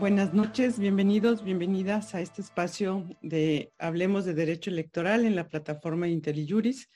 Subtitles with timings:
[0.00, 6.08] Buenas noches, bienvenidos, bienvenidas a este espacio de Hablemos de Derecho Electoral en la plataforma
[6.08, 6.88] IntelliJuris.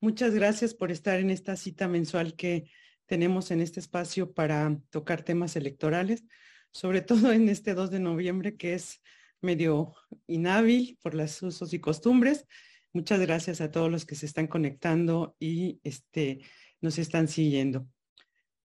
[0.00, 2.70] Muchas gracias por estar en esta cita mensual que
[3.06, 6.22] tenemos en este espacio para tocar temas electorales,
[6.70, 9.02] sobre todo en este 2 de noviembre que es
[9.40, 9.92] medio
[10.28, 12.46] inhábil por los usos y costumbres.
[12.92, 16.38] Muchas gracias a todos los que se están conectando y este,
[16.80, 17.88] nos están siguiendo.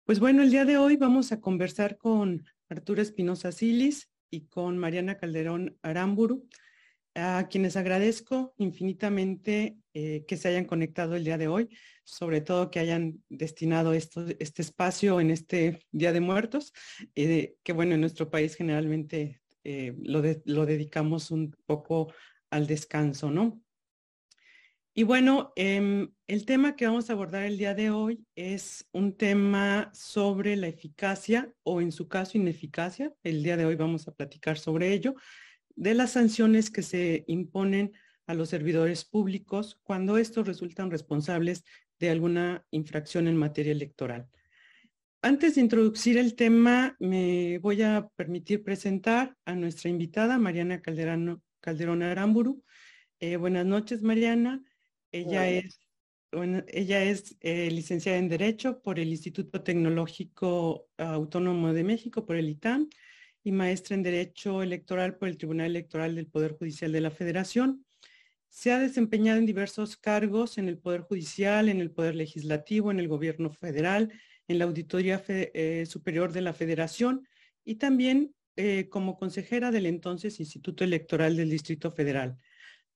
[0.04, 4.78] Pues bueno, el día de hoy vamos a conversar con Arturo Espinosa Silis y con
[4.78, 6.48] Mariana Calderón Aramburu,
[7.14, 11.68] a quienes agradezco infinitamente eh, que se hayan conectado el día de hoy,
[12.04, 16.72] sobre todo que hayan destinado este espacio en este Día de Muertos,
[17.14, 22.12] eh, que bueno, en nuestro país generalmente eh, lo, lo dedicamos un poco
[22.50, 23.60] al descanso, ¿no?
[24.98, 29.16] Y bueno, em, el tema que vamos a abordar el día de hoy es un
[29.16, 33.14] tema sobre la eficacia o en su caso ineficacia.
[33.22, 35.14] El día de hoy vamos a platicar sobre ello,
[35.76, 37.92] de las sanciones que se imponen
[38.26, 41.62] a los servidores públicos cuando estos resultan responsables
[42.00, 44.28] de alguna infracción en materia electoral.
[45.22, 52.02] Antes de introducir el tema, me voy a permitir presentar a nuestra invitada, Mariana Calderón
[52.02, 52.64] Aramburu.
[53.20, 54.60] Eh, buenas noches, Mariana.
[55.12, 55.80] Ella es,
[56.68, 62.48] ella es eh, licenciada en Derecho por el Instituto Tecnológico Autónomo de México, por el
[62.48, 62.88] ITAM,
[63.44, 67.84] y maestra en Derecho Electoral por el Tribunal Electoral del Poder Judicial de la Federación.
[68.48, 72.98] Se ha desempeñado en diversos cargos en el Poder Judicial, en el Poder Legislativo, en
[72.98, 74.12] el Gobierno Federal,
[74.48, 77.26] en la Auditoría eh, Superior de la Federación
[77.64, 82.36] y también eh, como consejera del entonces Instituto Electoral del Distrito Federal.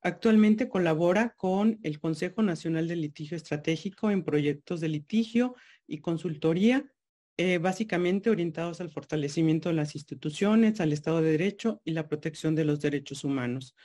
[0.04, 5.54] Actualmente colabora con el Consejo Nacional de Litigio Estratégico en proyectos de litigio
[5.86, 6.92] y consultoría,
[7.36, 12.56] eh, básicamente orientados al fortalecimiento de las instituciones, al Estado de Derecho y la protección
[12.56, 13.76] de los derechos humanos.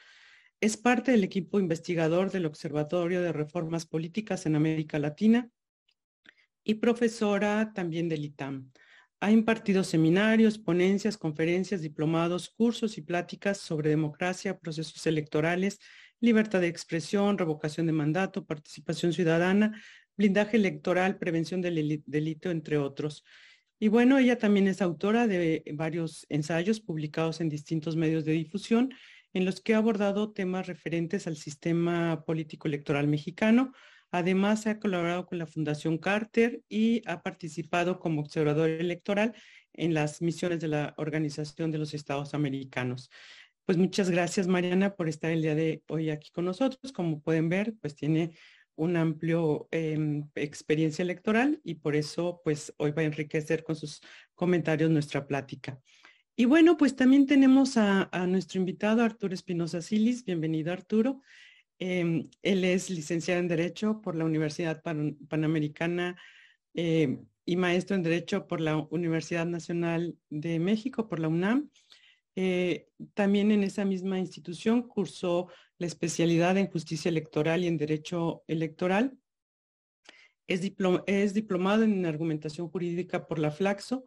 [0.59, 5.51] Es parte del equipo investigador del Observatorio de Reformas Políticas en América Latina
[6.63, 8.72] y profesora también del ITAM.
[9.19, 15.79] Ha impartido seminarios, ponencias, conferencias, diplomados, cursos y pláticas sobre democracia, procesos electorales
[16.19, 19.81] libertad de expresión, revocación de mandato, participación ciudadana,
[20.16, 23.23] blindaje electoral, prevención del delito, entre otros.
[23.79, 28.91] Y bueno, ella también es autora de varios ensayos publicados en distintos medios de difusión
[29.33, 33.73] en los que ha abordado temas referentes al sistema político electoral mexicano.
[34.09, 39.35] Además, ha colaborado con la Fundación Carter y ha participado como observador electoral
[39.73, 43.11] en las misiones de la Organización de los Estados Americanos.
[43.67, 46.94] Pues muchas gracias, Mariana, por estar el día de hoy aquí con nosotros.
[46.94, 48.31] Como pueden ver, pues tiene
[48.75, 54.00] un amplio em, experiencia electoral y por eso, pues hoy va a enriquecer con sus
[54.35, 55.81] comentarios nuestra plática.
[56.33, 60.23] Y bueno, pues también tenemos a, nuestro invitado Arturo Espinosa Silis.
[60.23, 61.22] Bienvenido, Arturo.
[61.77, 66.16] Em, él es licenciado en Derecho por la Universidad Panamericana
[66.73, 71.69] eh, y maestro en Derecho por la Universidad Nacional de México, por la UNAM.
[72.39, 75.47] Eh, también en esa misma institución cursó
[75.79, 79.17] la especialidad en justicia electoral y en derecho electoral.
[80.45, 84.05] Es, diplomado en argumentación jurídica por la Flaxo,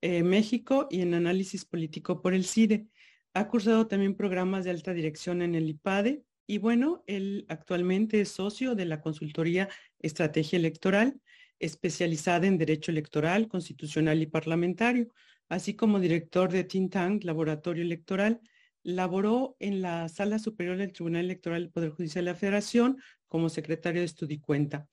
[0.00, 2.88] eh, México, y en análisis político por el CIDE.
[3.32, 8.30] Ha cursado también programas de alta dirección en el IPADE y bueno, él actualmente es
[8.30, 9.68] socio de la consultoría
[10.00, 11.20] Estrategia Electoral,
[11.60, 15.12] especializada en derecho electoral, constitucional y parlamentario
[15.48, 18.40] así como director de Think Tank, Laboratorio Electoral,
[18.82, 23.48] laboró en la Sala Superior del Tribunal Electoral del Poder Judicial de la Federación como
[23.48, 24.88] secretario de Estudio y Cuenta.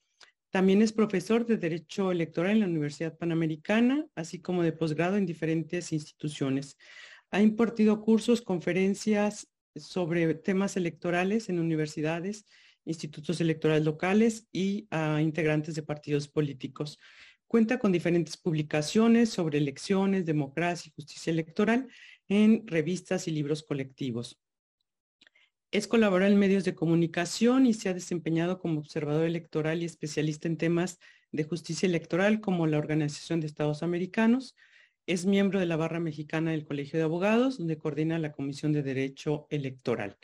[0.50, 5.26] También es profesor de Derecho Electoral en la Universidad Panamericana, así como de posgrado en
[5.26, 6.76] diferentes instituciones.
[7.30, 12.46] Ha impartido cursos, conferencias sobre temas electorales en universidades,
[12.84, 16.98] institutos electorales locales y a integrantes de partidos políticos.
[17.46, 21.88] Cuenta con diferentes publicaciones sobre elecciones, democracia y justicia electoral
[22.28, 24.40] en revistas y libros colectivos.
[25.70, 30.48] Es colaborador en medios de comunicación y se ha desempeñado como observador electoral y especialista
[30.48, 30.98] en temas
[31.32, 34.56] de justicia electoral como la Organización de Estados Americanos.
[35.06, 38.82] Es miembro de la Barra Mexicana del Colegio de Abogados, donde coordina la Comisión de
[38.82, 40.16] Derecho Electoral.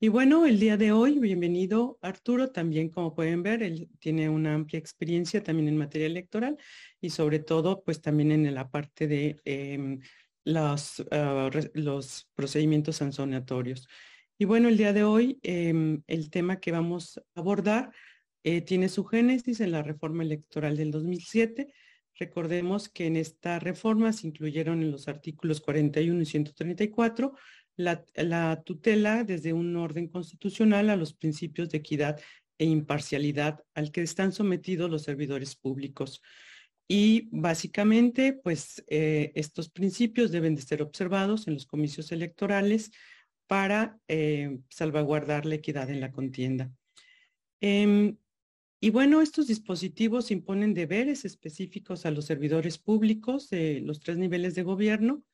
[0.00, 4.54] Y bueno, el día de hoy, bienvenido Arturo, también como pueden ver, él tiene una
[4.54, 6.56] amplia experiencia también en materia electoral
[7.00, 9.98] y sobre todo pues también en la parte de em,
[10.44, 13.88] los, ah, los procedimientos sancionatorios.
[14.38, 17.90] Y bueno, el día de hoy em, el tema que vamos a abordar
[18.44, 21.74] eh, tiene su génesis en la reforma electoral del 2007,
[22.18, 27.32] Recordemos que en esta reforma se incluyeron en los artículos 41 y 134
[27.78, 32.20] la, la tutela desde un orden constitucional a los principios de equidad
[32.58, 36.20] e imparcialidad al que están sometidos los servidores públicos.
[36.88, 42.90] Y básicamente, pues eh, estos principios deben de ser observados en los comicios electorales
[43.46, 46.72] para eh, salvaguardar la equidad en la contienda.
[47.60, 48.16] Em,
[48.80, 54.54] y bueno, estos dispositivos imponen deberes específicos a los servidores públicos de los tres niveles
[54.54, 55.24] de gobierno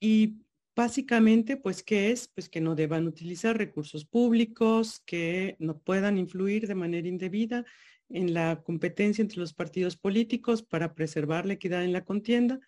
[0.00, 0.45] y
[0.76, 2.28] básicamente, pues, ¿qué es?
[2.28, 7.64] Pues que no deban utilizar recursos públicos, que no puedan influir de manera indebida
[8.10, 12.60] en la competencia entre los partidos políticos para preservar la equidad en la contienda.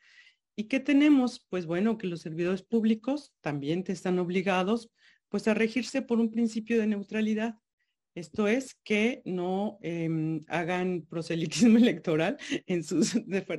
[0.57, 1.47] ¿Y qué tenemos?
[1.51, 4.91] Pues bueno, que los servidores públicos también están obligados
[5.29, 7.57] pues a regirse por un principio de neutralidad.
[8.19, 12.37] Esto es que no em, hagan proselitismo electoral
[12.67, 13.17] en sus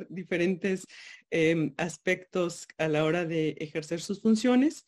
[0.09, 0.85] diferentes
[1.31, 4.85] em, aspectos a la hora de ejercer sus funciones.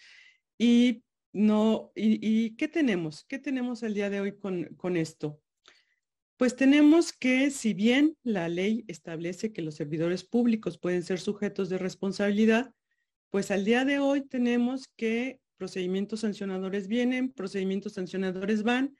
[0.57, 3.23] Y no, y, qué tenemos?
[3.23, 5.41] ¿Qué tenemos el día de hoy con, con esto?
[6.35, 11.69] Pues tenemos que, si bien la ley establece que los servidores públicos pueden ser sujetos
[11.69, 12.73] de responsabilidad,
[13.29, 18.97] pues al día de hoy tenemos que procedimientos sancionadores vienen, procedimientos sancionadores van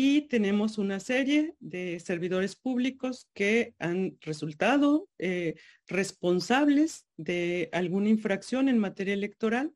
[0.00, 5.56] y tenemos una serie de servidores públicos que han resultado eh,
[5.88, 9.74] responsables de alguna infracción en materia electoral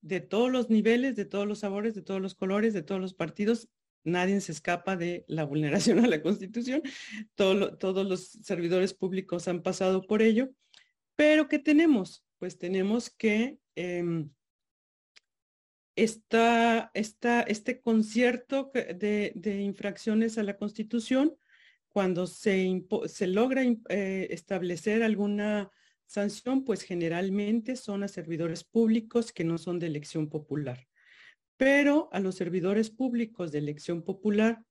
[0.00, 3.12] de todos los niveles, de todos los sabores, de todos los colores, de todos los
[3.12, 3.68] partidos
[4.04, 6.80] nadie se escapa de la vulneración a la Constitución.
[7.34, 10.48] todos los servidores públicos han pasado por ello.
[11.14, 12.24] Pero ¿qué tenemos?
[12.38, 14.24] Pues tenemos que eh,
[16.04, 21.36] este concierto de, infracciones a la Constitución,
[21.88, 25.70] cuando se, se logra eh, establecer alguna
[26.06, 30.86] sanción, pues generalmente son a servidores públicos que no son de elección popular.
[31.56, 34.62] Pero a los servidores públicos de elección popular,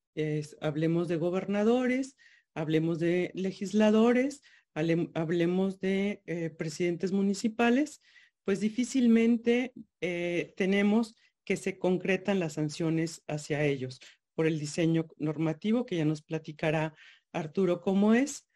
[0.62, 2.16] hablemos de gobernadores,
[2.54, 4.42] hablemos de legisladores,
[4.74, 8.02] hablemos de eh, presidentes municipales,
[8.48, 14.00] pues difícilmente eh, tenemos que se concretan las sanciones hacia ellos
[14.36, 16.96] por el diseño normativo que ya nos platicará
[17.34, 18.48] Arturo cómo es.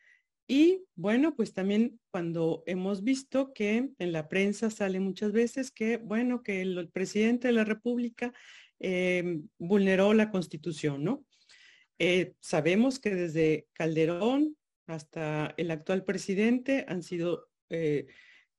[0.47, 5.97] Y bueno, pues también cuando hemos visto que en la prensa sale muchas veces que,
[5.97, 8.31] bueno, que el, presidente de la República
[8.79, 11.25] em, vulneró la constitución, ¿no?
[11.99, 14.55] Eh, sabemos que desde Calderón
[14.87, 18.07] hasta el actual presidente han sido eh,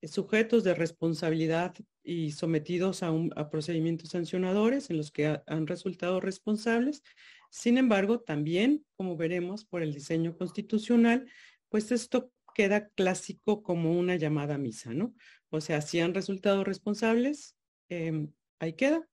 [0.04, 7.02] sujetos de responsabilidad y sometidos a, a procedimientos sancionadores en los que han resultado responsables.
[7.50, 11.26] Sin embargo, también, como veremos por el diseño constitucional,
[11.68, 15.14] pues esto queda clásico como una llamada misa, ¿no?
[15.50, 17.56] O sea, si han resultado responsables,
[17.88, 19.08] em, ahí queda.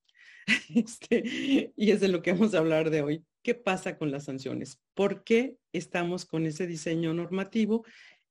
[0.76, 3.26] Este, y es de lo que vamos a hablar de hoy.
[3.44, 4.82] ¿Qué pasa con las sanciones?
[4.94, 7.86] ¿Por qué estamos con ese diseño normativo?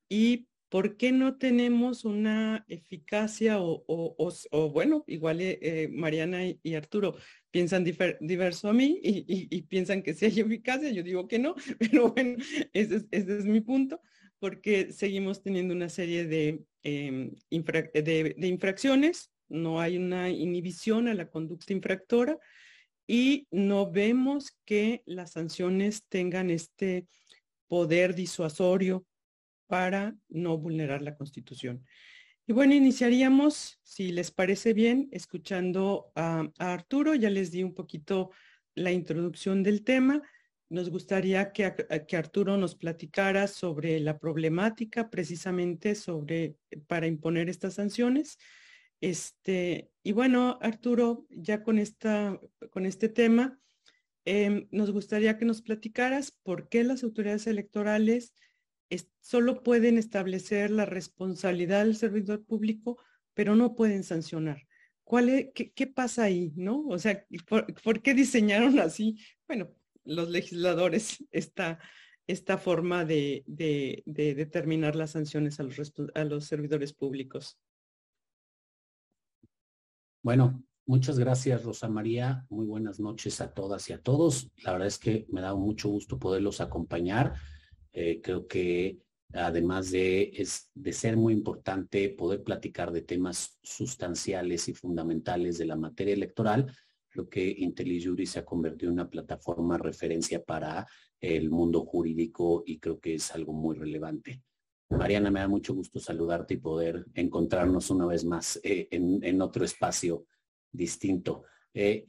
[0.09, 7.17] ¿Y por qué no tenemos una eficacia o, bueno, igual eh, eh, Mariana y, Arturo
[7.51, 10.91] piensan diverso a mí y, piensan que sí hay eficacia?
[10.91, 12.37] Yo digo que no, pero bueno,
[12.73, 14.01] ese es mi punto
[14.39, 16.23] porque seguimos teniendo una serie
[16.83, 22.39] em, de, de, infracciones, no hay una inhibición a la conducta infractora
[23.07, 27.07] y no vemos que las sanciones tengan este
[27.67, 29.05] poder disuasorio
[29.69, 31.85] para no vulnerar la Constitución.
[32.47, 37.15] Y bueno, iniciaríamos, si les parece bien, escuchando a Arturo.
[37.15, 38.31] Ya les di un poquito
[38.75, 40.23] la introducción del tema
[40.71, 41.75] nos gustaría que,
[42.07, 46.57] que, Arturo nos platicara sobre la problemática precisamente sobre
[46.87, 48.39] para imponer estas sanciones.
[49.01, 52.39] Este, y bueno, Arturo, ya con, esta,
[52.71, 53.59] con este tema,
[54.25, 58.35] em, nos gustaría que nos platicaras por qué las autoridades electorales
[59.21, 62.99] solo pueden establecer la responsabilidad del servidor público,
[63.35, 64.67] pero no pueden sancionar.
[65.05, 66.87] ¿Cuál es, qué, pasa ahí, no?
[66.89, 69.19] O sea, ¿por, ¿por qué diseñaron así?
[69.47, 69.71] Bueno,
[70.05, 71.79] los legisladores esta,
[72.27, 73.45] esta forma de,
[74.07, 77.59] determinar las sanciones a los, a los servidores públicos.
[80.23, 82.45] Bueno, muchas gracias Rosa María.
[82.51, 84.51] Muy buenas noches a todas y a todos.
[84.63, 87.35] La verdad es que me da mucho gusto poderlos acompañar.
[88.01, 88.99] Eh, creo que
[89.33, 95.67] además de, es, de ser muy importante poder platicar de temas sustanciales y fundamentales de
[95.67, 96.73] la materia electoral,
[97.11, 100.87] Creo que IntelliJury se ha convertido en una plataforma referencia para
[101.21, 104.43] el mundo jurídico y creo que es algo muy relevante.
[104.91, 109.65] Mariana, me da mucho gusto saludarte y poder encontrarnos una vez más eh, en, otro
[109.65, 110.27] espacio
[110.71, 111.45] distinto.
[111.75, 112.07] Eh,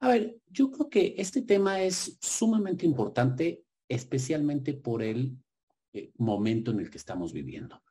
[0.00, 5.36] a ver, yo creo que este tema es sumamente importante, especialmente por el
[5.92, 7.82] eh, momento en el que estamos viviendo.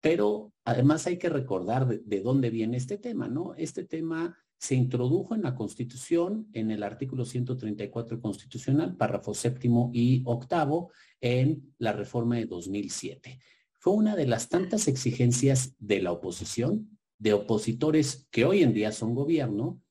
[0.00, 3.54] Pero además hay que recordar de, dónde viene este tema, ¿no?
[3.54, 10.22] Este tema se introdujo en la Constitución, en el artículo 134 constitucional, párrafo séptimo y
[10.24, 13.38] octavo, en la reforma de 2007
[13.82, 18.92] fue una de las tantas exigencias de la oposición, de opositores que hoy en día
[18.92, 19.82] son gobierno,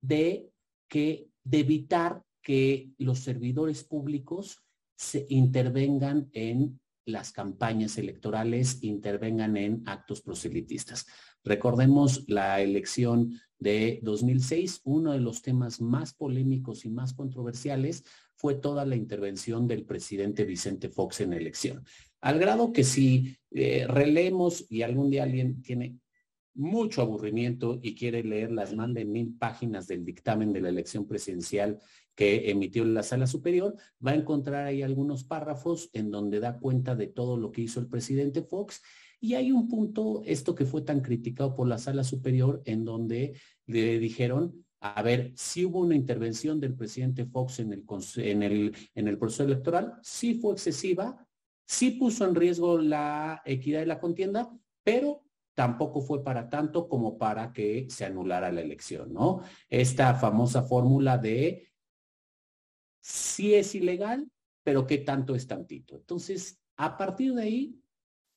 [0.00, 0.50] de
[0.88, 4.64] que de evitar que los servidores públicos
[4.96, 11.06] se intervengan en las campañas electorales, intervengan en actos proselitistas.
[11.44, 18.56] Recordemos la elección de 2006, uno de los temas más polémicos y más controversiales fue
[18.56, 21.84] toda la intervención del presidente Vicente Fox en la elección.
[22.20, 25.96] Al grado que si eh, releemos y algún día alguien tiene
[26.56, 31.06] mucho aburrimiento y quiere leer las más de mil páginas del dictamen de la elección
[31.06, 31.78] presidencial
[32.14, 36.96] que emitió la sala superior, va a encontrar ahí algunos párrafos en donde da cuenta
[36.96, 38.82] de todo lo que hizo el presidente Fox.
[39.20, 43.38] Y hay un punto, esto que fue tan criticado por la sala superior, en donde
[43.66, 47.84] le dijeron, a ver, si hubo una intervención del presidente Fox en el,
[48.16, 51.26] en el, en el proceso electoral, sí fue excesiva,
[51.66, 54.48] Sí puso en riesgo la equidad de la contienda,
[54.84, 55.24] pero
[55.56, 59.40] tampoco fue para tanto como para que se anulara la elección, ¿no?
[59.70, 61.72] Esta famosa fórmula de
[63.00, 64.30] sí es ilegal,
[64.62, 65.96] pero qué tanto es tantito.
[65.96, 67.80] Entonces, a partir de ahí,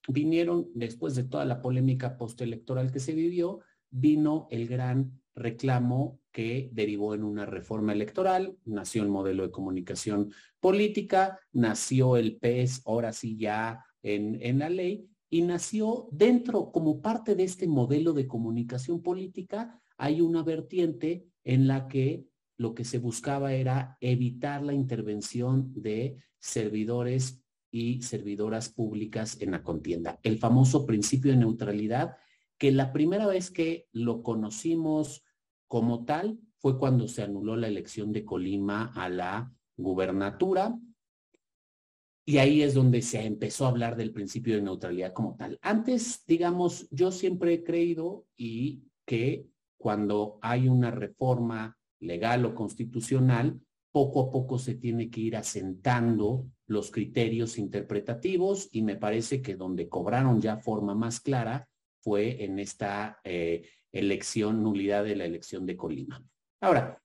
[0.08, 3.60] vinieron, después de toda la polémica postelectoral que se vivió,
[3.90, 10.32] vino el gran reclamo que derivó en una reforma electoral, nació el modelo de comunicación
[10.62, 17.02] política, nació el PES, ahora sí ya en, en la ley, y nació dentro, como
[17.02, 22.26] parte de este modelo de comunicación política, hay una vertiente en la que
[22.58, 29.64] lo que se buscaba era evitar la intervención de servidores y servidoras públicas en la
[29.64, 30.20] contienda.
[30.24, 32.18] El famoso principio de neutralidad,
[32.58, 35.24] que la primera vez que lo conocimos
[35.68, 40.78] como tal fue cuando se anuló la elección de Colima a la gubernatura.
[42.30, 45.58] Y ahí es donde se empezó a hablar del principio de neutralidad como tal.
[45.64, 49.48] Antes, digamos, yo siempre he creído y que
[49.80, 53.60] cuando hay una reforma legal o constitucional,
[53.92, 59.56] poco a poco se tiene que ir asentando los criterios interpretativos y me parece que
[59.56, 61.68] donde cobraron ya forma más clara
[62.00, 66.24] fue en esta eh, elección, nulidad de la elección de Colima.
[66.62, 67.02] Ahora,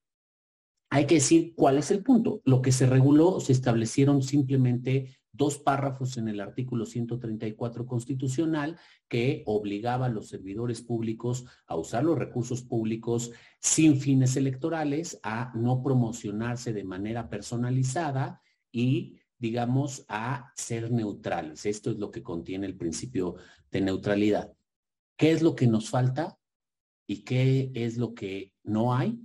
[0.94, 2.40] hay que decir cuál es el punto.
[2.44, 9.42] Lo que se reguló, se establecieron simplemente dos párrafos en el artículo 134 constitucional que
[9.46, 15.82] obligaba a los servidores públicos a usar los recursos públicos sin fines electorales, a no
[15.82, 21.66] promocionarse de manera personalizada y digamos, a ser neutrales.
[21.66, 23.34] Esto es lo que contiene el principio
[23.72, 24.54] de neutralidad.
[25.18, 26.38] ¿Qué es lo que nos falta?
[27.04, 29.20] ¿Y qué es lo que no hay?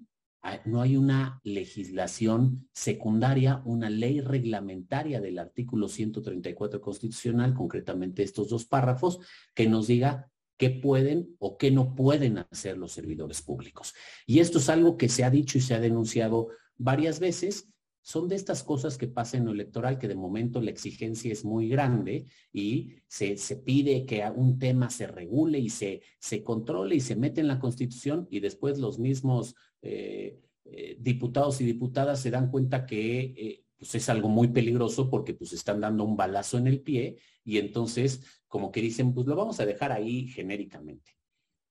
[0.65, 8.65] No hay una legislación secundaria, una ley reglamentaria del artículo 134 constitucional, concretamente estos dos
[8.65, 9.19] párrafos,
[9.53, 13.93] que nos diga qué pueden o qué no pueden hacer los servidores públicos.
[14.25, 17.69] Y esto es algo que se ha dicho y se ha denunciado varias veces
[18.01, 21.45] son de estas cosas que pasan en lo electoral que de momento la exigencia es
[21.45, 26.99] muy grande y se, pide que un tema se regule y se, se controle y
[27.01, 32.31] se mete en la constitución y después los mismos eh, eh, diputados y diputadas se
[32.31, 36.57] dan cuenta que eh, pues es algo muy peligroso porque pues están dando un balazo
[36.57, 41.15] en el pie y entonces como que dicen pues lo vamos a dejar ahí genéricamente.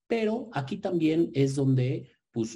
[0.07, 2.09] Pero aquí también es donde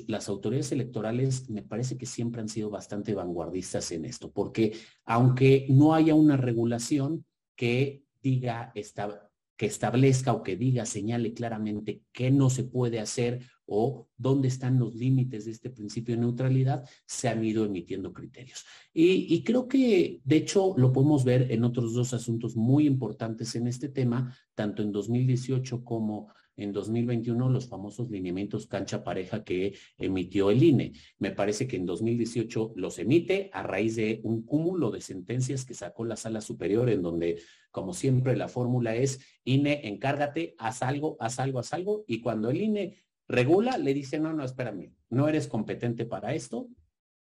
[0.08, 4.74] las autoridades electorales me parece que siempre han sido bastante vanguardistas en esto, porque
[5.06, 7.26] aunque no haya una regulación
[7.56, 14.08] que diga, que establezca o que diga, señale claramente qué no se puede hacer o
[14.18, 18.66] dónde están los límites de este principio de neutralidad, se han ido emitiendo criterios.
[18.94, 23.56] Y, y, creo que, de hecho, lo podemos ver en otros dos asuntos muy importantes
[23.56, 29.76] en este tema, tanto en 2018 como en 2021 los famosos lineamientos cancha pareja que
[29.98, 30.94] emitió el INE.
[31.20, 35.74] Me parece que en 2018 los emite a raíz de un cúmulo de sentencias que
[35.74, 37.42] sacó la sala superior en donde,
[37.72, 42.06] como siempre, la fórmula es INE, encárgate, haz algo, haz algo, haz algo.
[42.08, 46.68] Y cuando el INE regula, le dice, no, no, espérame, no eres competente para esto.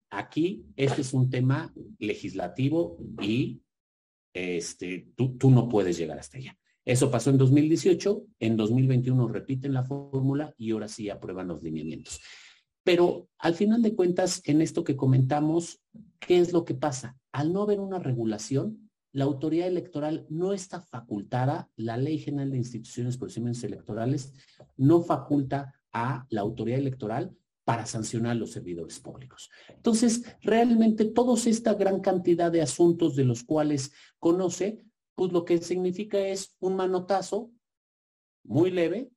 [0.09, 3.61] Aquí, este es un tema legislativo y
[4.33, 6.57] este, tú, tú no puedes llegar hasta allá.
[6.87, 12.21] Eso pasó en 2018, en 2021 repiten la fórmula y ahora sí aprueban los lineamientos.
[12.81, 15.81] Pero al final de cuentas, en esto que comentamos,
[16.17, 17.17] ¿qué es lo que pasa?
[17.33, 22.59] Al no haber una regulación, la autoridad electoral no está facultada, la Ley General de
[22.59, 24.33] Instituciones y Electorales
[24.77, 29.49] no faculta a la autoridad electoral para sancionar a los servidores públicos.
[29.67, 34.85] Entonces, realmente toda esta gran cantidad de asuntos de los cuales conoce,
[35.17, 37.49] pues lo que significa es un manotazo
[38.43, 39.09] muy leve,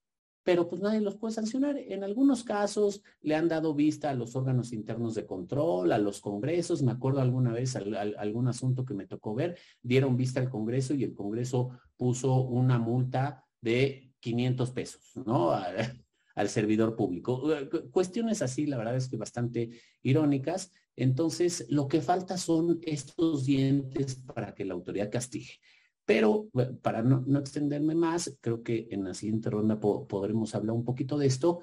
[0.42, 1.76] pero pues nadie los puede sancionar.
[1.76, 6.22] En algunos casos le han dado vista a los órganos internos de control, a los
[6.22, 6.82] congresos.
[6.82, 11.04] Me acuerdo alguna vez algún asunto que me tocó ver, dieron vista al Congreso y
[11.04, 15.52] el Congreso puso una multa de 500 pesos, ¿no?
[16.34, 17.54] al servidor público.
[17.54, 19.68] Eh, cuestiones así, la verdad es que bastante
[20.00, 20.72] irónicas.
[20.96, 25.60] Entonces, lo que falta son estos dientes para que la autoridad castigue.
[26.10, 26.48] Pero
[26.82, 31.28] para no, extenderme más, creo que en la siguiente ronda podremos hablar un poquito de
[31.28, 31.60] esto.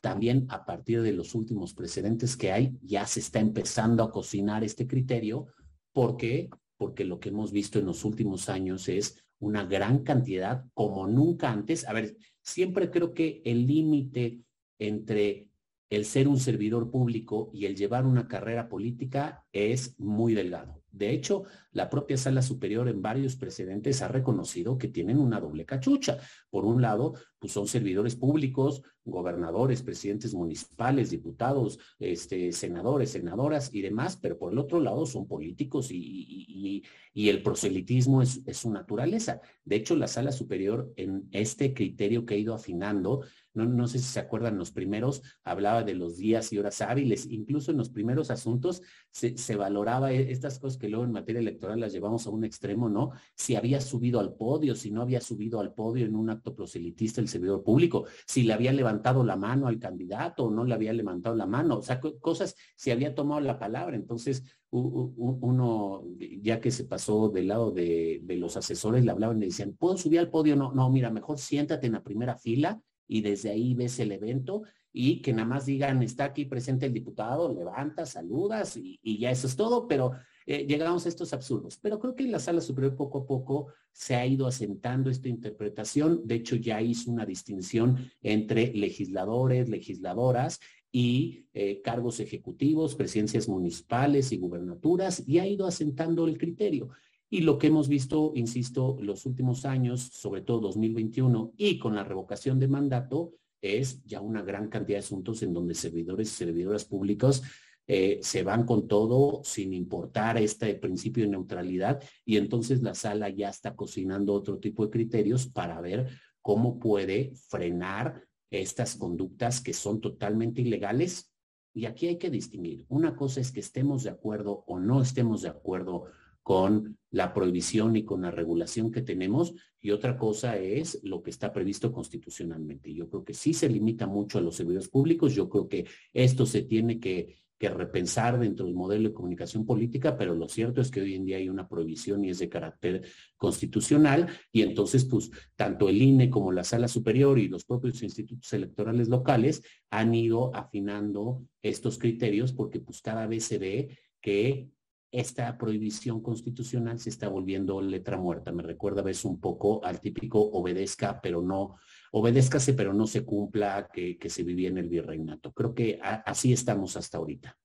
[0.00, 4.64] También a partir de los últimos precedentes que hay, ya se está empezando a cocinar
[4.64, 5.48] este criterio.
[5.92, 6.48] ¿Por qué?
[6.78, 11.52] Porque lo que hemos visto en los últimos años es una gran cantidad, como nunca
[11.52, 11.86] antes.
[11.86, 14.40] A ver, siempre creo que el límite
[14.78, 15.50] entre
[15.90, 20.79] el ser un servidor público y el llevar una carrera política es muy delgado.
[20.92, 25.64] De hecho, la propia sala superior en varios precedentes ha reconocido que tienen una doble
[25.64, 26.18] cachucha.
[26.50, 33.82] Por un lado, pues son servidores públicos, gobernadores, presidentes municipales, diputados, este, senadores, senadoras y
[33.82, 36.82] demás, pero por el otro lado son políticos y,
[37.14, 39.40] el proselitismo es, es, su naturaleza.
[39.64, 43.22] De hecho, la sala superior en este criterio que ha ido afinando
[43.54, 47.72] no, sé si se acuerdan, los primeros hablaba de los días y horas hábiles, incluso
[47.72, 51.92] en los primeros asuntos se, valoraba e, estas cosas que luego en materia electoral las
[51.92, 53.10] llevamos a un extremo, ¿no?
[53.34, 57.20] Si había subido al podio, si no había subido al podio en un acto proselitista
[57.20, 60.92] el servidor público, si le había levantado la mano al candidato o no le había
[60.92, 63.96] levantado la mano, o sea, cosas, si había tomado la palabra.
[63.96, 66.04] Entonces, uno,
[66.40, 69.74] ya que se pasó del lado de, de los asesores, le hablaban y le decían,
[69.76, 70.54] ¿puedo subir al podio?
[70.54, 74.62] No, no, mira, mejor siéntate en la primera fila y desde ahí ves el evento
[74.92, 79.48] y que nada más digan, está aquí presente el diputado, levantas, saludas y, ya eso
[79.48, 80.12] es todo, pero
[80.46, 81.76] eh, llegamos a estos absurdos.
[81.82, 85.28] Pero creo que en la sala superior poco a poco se ha ido asentando esta
[85.28, 86.22] interpretación.
[86.24, 90.60] De hecho, ya hizo una distinción entre legisladores, legisladoras
[90.92, 96.90] y eh, cargos ejecutivos, presidencias municipales y gubernaturas, y ha ido asentando el criterio.
[97.32, 102.02] Y lo que hemos visto, insisto, los últimos años, sobre todo 2021 y con la
[102.02, 106.84] revocación de mandato, es ya una gran cantidad de asuntos en donde servidores y servidoras
[106.84, 107.42] públicas
[107.86, 113.28] eh, se van con todo sin importar este principio de neutralidad y entonces la sala
[113.30, 116.08] ya está cocinando otro tipo de criterios para ver
[116.40, 121.32] cómo puede frenar estas conductas que son totalmente ilegales.
[121.72, 122.86] Y aquí hay que distinguir.
[122.88, 126.06] Una cosa es que estemos de acuerdo o no estemos de acuerdo
[126.42, 131.30] con la prohibición y con la regulación que tenemos y otra cosa es lo que
[131.30, 132.92] está previsto constitucionalmente.
[132.92, 136.46] Yo creo que sí se limita mucho a los servidores públicos, yo creo que esto
[136.46, 141.02] se tiene que, repensar dentro del modelo de comunicación política, pero lo cierto es que
[141.02, 143.02] hoy en día hay una prohibición y es de carácter
[143.36, 148.50] constitucional y entonces pues tanto el INE como la Sala Superior y los propios institutos
[148.54, 154.70] electorales locales han ido afinando estos criterios porque pues cada vez se ve que
[155.12, 158.52] esta prohibición constitucional se está volviendo letra muerta.
[158.52, 161.76] Me recuerda a veces un poco al típico obedezca, pero no,
[162.12, 165.52] obedézcase, pero no se cumpla que, se vivía en el virreinato.
[165.52, 167.58] Creo que así estamos hasta ahorita.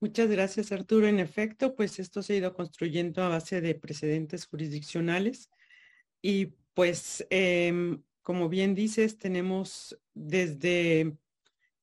[0.00, 1.06] Muchas gracias, Arturo.
[1.06, 5.50] En efecto, pues esto se ha ido construyendo a base de precedentes jurisdiccionales
[6.20, 11.16] y pues, em, como bien dices, tenemos desde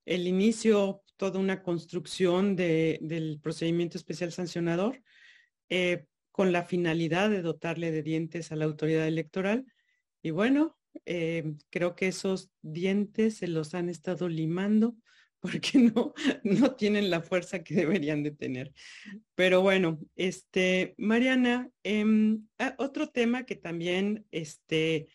[0.06, 5.04] el inicio toda una construcción del procedimiento especial sancionador
[5.70, 9.72] eh, con la finalidad de dotarle de dientes a la autoridad electoral.
[10.24, 14.96] Y bueno, eh, creo que esos dientes se los han estado limando
[15.42, 18.74] porque no, no tienen la fuerza que deberían de tener.
[19.36, 25.06] Pero bueno, este, Mariana, em, ah, otro tema que también, este,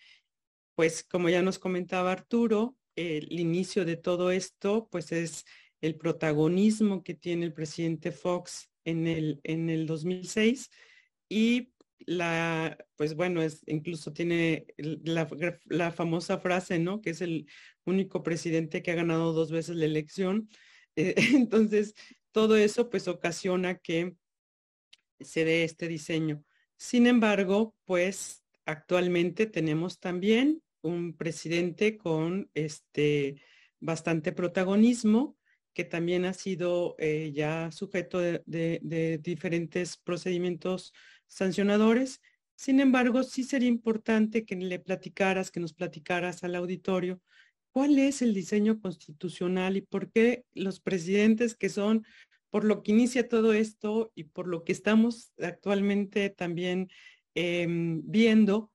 [0.77, 5.45] pues como ya nos comentaba Arturo, el inicio de todo esto, pues es
[5.81, 10.71] el protagonismo que tiene el presidente Fox en el, en el 2006
[11.29, 17.01] y la, pues bueno, es, incluso tiene la, famosa frase, ¿no?
[17.01, 17.47] Que es el
[17.85, 20.49] único presidente que ha ganado dos veces la elección.
[20.99, 21.95] Eh, entonces,
[22.33, 24.17] todo eso pues ocasiona que
[25.21, 26.43] se dé este diseño.
[26.79, 33.43] Sin embargo, pues actualmente tenemos también un presidente con este
[33.79, 35.36] bastante protagonismo
[35.77, 40.95] que también ha sido eh, ya sujeto de, diferentes procedimientos
[41.27, 42.23] sancionadores.
[42.55, 47.21] Sin embargo, sí sería importante que le platicaras, que nos platicaras al auditorio
[47.73, 52.07] cuál es el diseño constitucional y por qué los presidentes que son,
[52.49, 56.89] por lo que inicia todo esto y por lo que estamos actualmente también
[57.35, 58.73] em, viendo,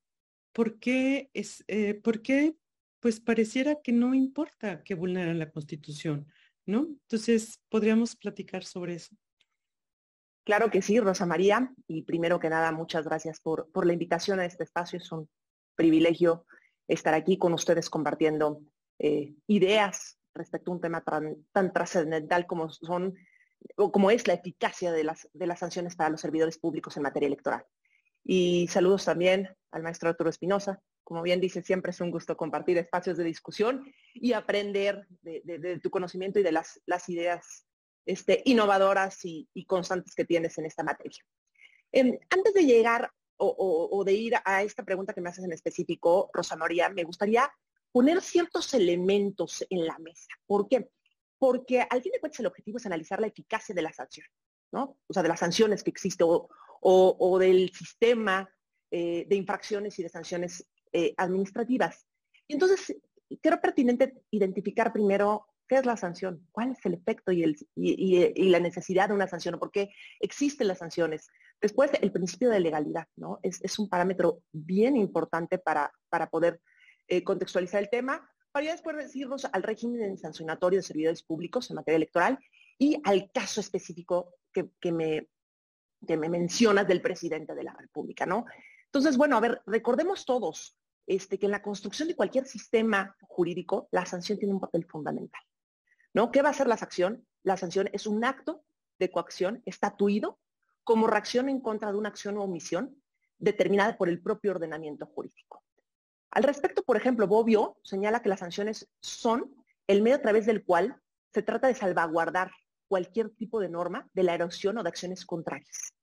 [0.53, 2.53] ¿por qué, es, eh, por qué
[2.99, 6.27] pues pareciera que no importa que vulneran la Constitución?
[6.65, 6.87] ¿No?
[6.87, 9.15] Entonces, podríamos platicar sobre eso.
[10.43, 11.71] Claro que sí, Rosa María.
[11.87, 14.97] Y primero que nada, muchas gracias por, por la invitación a este espacio.
[14.97, 15.29] Es un
[15.75, 16.45] privilegio
[16.87, 18.61] estar aquí con ustedes compartiendo
[18.99, 23.15] eh, ideas respecto a un tema tan, trascendental como son
[23.75, 27.03] o como es la eficacia de las, de las sanciones para los servidores públicos en
[27.03, 27.63] materia electoral.
[28.23, 32.77] Y saludos también al maestro Arturo Espinosa, como bien dice, siempre es un gusto compartir
[32.77, 33.83] espacios de discusión
[34.13, 37.65] y aprender de, tu conocimiento y de las, ideas
[38.05, 41.23] este, innovadoras y, constantes que tienes en esta materia.
[41.91, 43.11] Em, antes de llegar
[43.43, 47.51] o, de ir a esta pregunta que me haces en específico, Rosa María, me gustaría
[47.91, 50.29] poner ciertos elementos en la mesa.
[50.45, 50.89] ¿Por qué?
[51.39, 54.27] Porque al fin de cuentas el objetivo es analizar la eficacia de la sanción,
[54.71, 54.97] ¿no?
[55.07, 58.49] O sea, de las sanciones que existe o, del sistema
[58.91, 62.05] eh, de infracciones y de sanciones eh, administrativas.
[62.47, 62.95] Y entonces,
[63.41, 68.49] creo pertinente identificar primero qué es la sanción, cuál es el efecto y, el, y,
[68.49, 71.29] la necesidad de una sanción, o por qué existen las sanciones.
[71.61, 73.39] Después, el principio de legalidad, ¿no?
[73.41, 76.59] Es, un parámetro bien importante para, para poder
[77.07, 81.77] eh, contextualizar el tema, para ya después decirnos al régimen sancionatorio de servidores públicos en
[81.77, 82.37] materia electoral
[82.77, 85.29] y al caso específico que, que me,
[86.05, 88.45] que me mencionas del presidente de la República, ¿no?
[88.87, 90.75] Entonces, bueno, a ver, recordemos todos,
[91.07, 95.41] este, que en la construcción de cualquier sistema jurídico, la sanción tiene un papel fundamental.
[96.13, 96.31] ¿no?
[96.31, 97.25] ¿Qué va a ser la sanción?
[97.43, 98.63] La sanción es un acto
[98.99, 100.39] de coacción estatuido
[100.83, 103.01] como reacción en contra de una acción o omisión
[103.37, 105.63] determinada por el propio ordenamiento jurídico.
[106.31, 109.53] Al respecto, por ejemplo, Bobbio señala que las sanciones son
[109.87, 111.01] el medio a través del cual
[111.33, 112.51] se trata de salvaguardar
[112.87, 115.93] cualquier tipo de norma de la erosión o de acciones contrarias.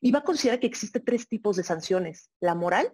[0.00, 2.92] Y va a considerar que existen tres tipos de sanciones, la moral,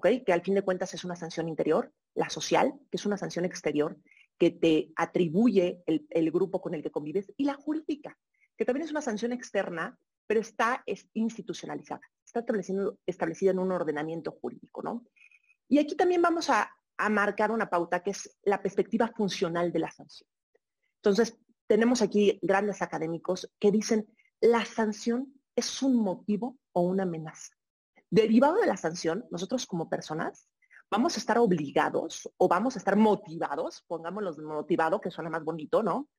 [0.00, 3.44] que al fin de cuentas es una sanción interior, la social, que es una sanción
[3.44, 3.98] exterior,
[4.38, 8.18] que te atribuye el, grupo con el que convives, y la jurídica,
[8.56, 12.44] que también es una sanción externa, pero está institucionalizada, está
[13.06, 15.04] establecida en un ordenamiento jurídico, ¿no?
[15.68, 16.70] Y aquí también vamos a
[17.10, 20.28] marcar una pauta que es la perspectiva funcional de la sanción.
[20.96, 24.06] Entonces, tenemos aquí grandes académicos que dicen,
[24.40, 27.52] la sanción es un motivo o una amenaza.
[28.12, 30.46] Derivado de la sanción, nosotros como personas
[30.90, 35.82] vamos a estar obligados o vamos a estar motivados, pongámoslo motivado, que suena más bonito,
[35.82, 36.10] ¿no?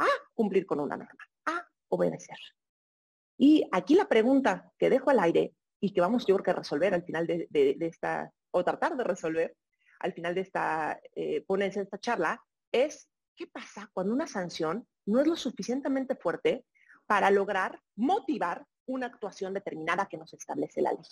[0.00, 2.36] A cumplir con una norma, a obedecer.
[3.38, 6.94] Y aquí la pregunta que dejo al aire y que vamos yo creo que resolver
[6.94, 9.56] al final de, esta, o tratar de resolver
[10.00, 14.84] al final de esta eh, ponencia, de esta charla, es ¿qué pasa cuando una sanción
[15.06, 16.64] no es lo suficientemente fuerte
[17.06, 21.04] para lograr motivar una actuación determinada que nos establece la ley.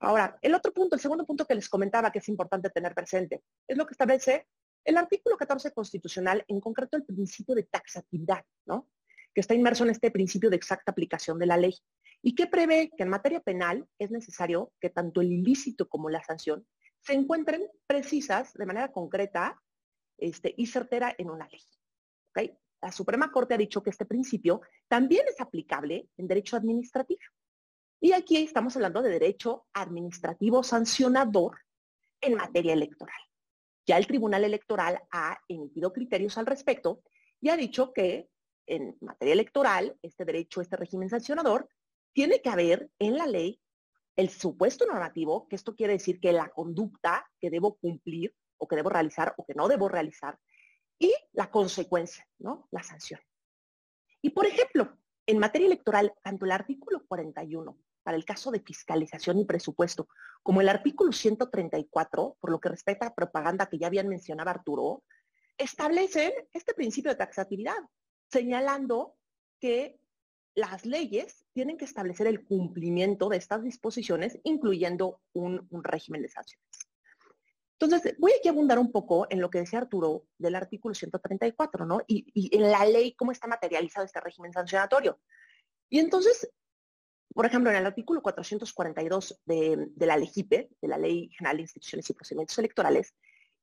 [0.00, 3.44] Ahora, el otro punto, el segundo punto que les comentaba que es importante tener presente,
[3.68, 4.48] es lo que establece
[4.84, 8.88] el artículo 14 constitucional, en concreto el principio de taxatividad, ¿no?
[9.32, 11.74] Que está inmerso en este principio de exacta aplicación de la ley
[12.20, 16.22] y que prevé que en materia penal es necesario que tanto el ilícito como la
[16.22, 16.66] sanción
[17.00, 19.60] se encuentren precisas de manera concreta
[20.18, 21.62] este, y certera en una ley.
[22.30, 22.58] ¿okay?
[22.82, 27.20] La Suprema Corte ha dicho que este principio también es aplicable en derecho administrativo.
[28.00, 31.58] Y aquí estamos hablando de derecho administrativo sancionador
[32.20, 33.16] en materia electoral.
[33.86, 37.02] Ya el Tribunal Electoral ha emitido criterios al respecto
[37.40, 38.28] y ha dicho que
[38.66, 41.68] en materia electoral, este derecho, este régimen sancionador,
[42.12, 43.60] tiene que haber en la ley
[44.16, 48.76] el supuesto normativo, que esto quiere decir que la conducta que debo cumplir o que
[48.76, 50.38] debo realizar o que no debo realizar
[51.02, 52.68] y la consecuencia, ¿no?
[52.70, 53.20] La sanción.
[54.22, 59.38] Y por ejemplo, en materia electoral, tanto el artículo 41 para el caso de fiscalización
[59.38, 60.08] y presupuesto,
[60.44, 65.02] como el artículo 134, por lo que respecta a propaganda que ya habían mencionado Arturo,
[65.58, 67.78] establecen este principio de taxatividad,
[68.30, 69.16] señalando
[69.58, 69.98] que
[70.54, 76.28] las leyes tienen que establecer el cumplimiento de estas disposiciones, incluyendo un, un régimen de
[76.28, 76.91] sanciones.
[77.86, 81.86] Entonces, voy aquí a abundar un poco en lo que decía Arturo del artículo 134,
[81.86, 82.00] ¿no?
[82.06, 85.20] Y, en la ley, cómo está materializado este régimen sancionatorio.
[85.88, 86.50] Y entonces,
[87.34, 91.62] por ejemplo, en el artículo 442 de, de la LEGIPE, de la Ley General de
[91.62, 93.14] Instituciones y Procedimientos Electorales,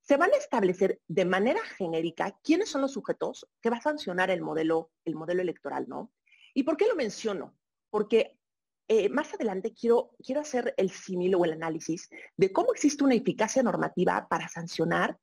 [0.01, 4.31] se van a establecer de manera genérica quiénes son los sujetos que va a sancionar
[4.31, 6.11] el modelo electoral, ¿no?
[6.53, 7.55] ¿Y por qué lo menciono?
[7.89, 8.38] Porque
[8.91, 13.13] eh, más adelante quiero, quiero hacer el símil o el análisis de cómo existe una
[13.13, 15.15] eficacia normativa para sancionar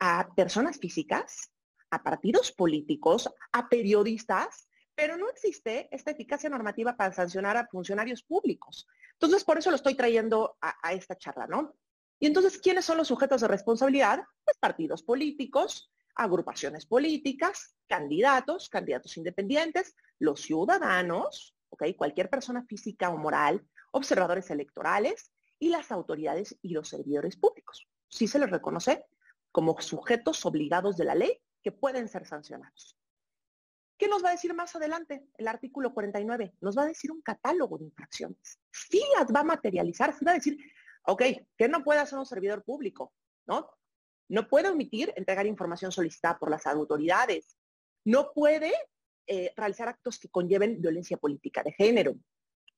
[0.00, 1.52] a personas físicas,
[1.90, 8.22] a partidos políticos, a periodistas, pero no existe esta eficacia normativa para sancionar a funcionarios
[8.22, 8.88] públicos.
[9.12, 11.76] Entonces, por eso lo estoy trayendo a, esta charla, ¿no?
[12.18, 14.22] Y entonces, ¿quiénes son los sujetos de responsabilidad?
[14.42, 21.54] Pues partidos políticos, agrupaciones políticas, candidatos, candidatos independientes, los ciudadanos,
[21.96, 27.88] Cualquier persona física o moral, observadores electorales y las autoridades y los servidores públicos.
[28.08, 29.06] Sí se les reconoce
[29.50, 32.98] como sujetos obligados de la ley que pueden ser sancionados.
[33.96, 36.54] ¿Qué nos va a decir más adelante el artículo 49?
[36.60, 38.58] Nos va a decir un catálogo de infracciones.
[38.72, 40.58] Sí las va a materializar, sí va a decir,
[41.04, 41.22] ok,
[41.56, 43.12] ¿qué no puede hacer un servidor público?
[43.46, 43.70] ¿No?
[44.28, 47.56] No puede omitir entregar información solicitada por las autoridades.
[48.04, 48.72] No puede
[49.26, 52.14] eh, realizar actos que conlleven violencia política de género.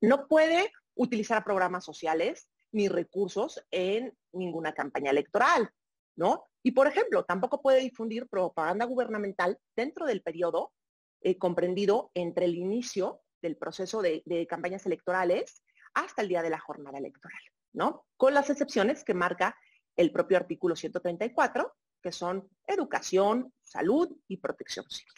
[0.00, 5.70] No puede utilizar programas sociales ni recursos en ninguna campaña electoral,
[6.16, 6.44] ¿no?
[6.62, 10.72] Y por ejemplo, tampoco puede difundir propaganda gubernamental dentro del periodo
[11.20, 15.62] eh, comprendido entre el inicio del proceso de, campañas electorales
[15.94, 17.40] hasta el día de la jornada electoral,
[17.72, 18.06] ¿no?
[18.16, 19.56] Con las excepciones que marca
[19.96, 25.14] el propio artículo 134, que son educación, salud y protección civil.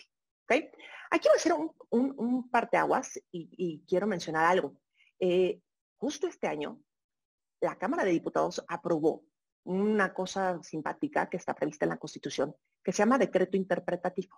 [1.10, 1.54] Aquí voy a
[1.90, 4.76] un, un, parteaguas y, quiero mencionar algo.
[5.18, 5.60] Eh,
[5.96, 6.80] justo este año,
[7.60, 9.24] la Cámara de Diputados aprobó
[9.64, 14.36] una cosa simpática que está prevista en la Constitución, que se llama decreto interpretativo.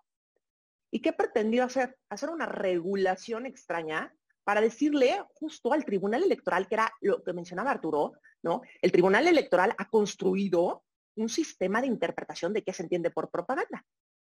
[0.91, 1.99] ¿Y qué pretendió hacer?
[2.09, 7.71] Hacer una regulación extraña para decirle justo al Tribunal Electoral, que era lo que mencionaba
[7.71, 8.63] Arturo, ¿no?
[8.81, 10.85] El Tribunal Electoral ha construido
[11.17, 13.85] un sistema de interpretación de qué se entiende por propaganda.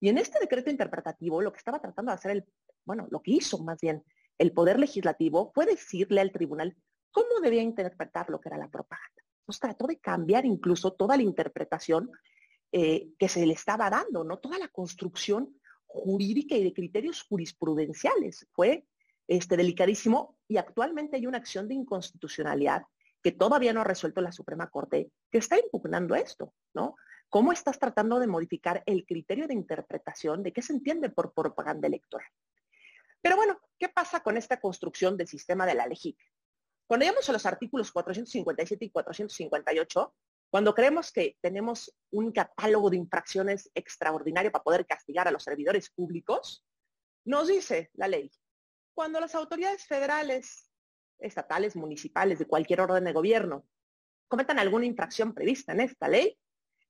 [0.01, 2.45] Y en este decreto interpretativo, lo que estaba tratando de hacer el,
[2.83, 4.03] bueno, lo que hizo más bien
[4.39, 6.75] el Poder Legislativo fue decirle al tribunal
[7.11, 9.23] cómo debía interpretar lo que era la propaganda.
[9.41, 12.09] Entonces trató de cambiar incluso toda la interpretación
[12.71, 14.39] eh, que se le estaba dando, ¿no?
[14.39, 18.47] Toda la construcción jurídica y de criterios jurisprudenciales.
[18.53, 18.85] Fue
[19.27, 22.83] este, delicadísimo y actualmente hay una acción de inconstitucionalidad
[23.21, 26.95] que todavía no ha resuelto la Suprema Corte que está impugnando esto, ¿no?
[27.31, 31.87] ¿Cómo estás tratando de modificar el criterio de interpretación de qué se entiende por propaganda
[31.87, 32.27] electoral?
[33.21, 36.17] Pero bueno, ¿qué pasa con esta construcción del sistema de la LEGIC?
[36.85, 40.13] Cuando llegamos a los artículos 457 y 458,
[40.49, 45.89] cuando creemos que tenemos un catálogo de infracciones extraordinario para poder castigar a los servidores
[45.89, 46.65] públicos,
[47.23, 48.29] nos dice la ley,
[48.93, 50.69] cuando las autoridades federales,
[51.17, 53.65] estatales, municipales, de cualquier orden de gobierno,
[54.27, 56.37] cometan alguna infracción prevista en esta ley,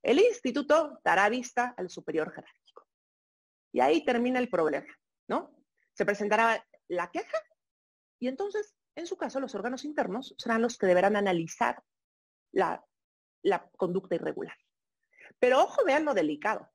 [0.02, 2.86] el instituto dará vista al superior jerárquico.
[3.72, 4.92] Y ahí termina el problema,
[5.28, 5.54] ¿no?
[5.94, 7.38] Se presentará la queja
[8.18, 11.82] y entonces, en su caso, los órganos internos serán los que deberán analizar
[12.52, 12.84] la,
[13.76, 14.56] conducta irregular.
[15.40, 16.70] Pero ojo, vean lo delicado.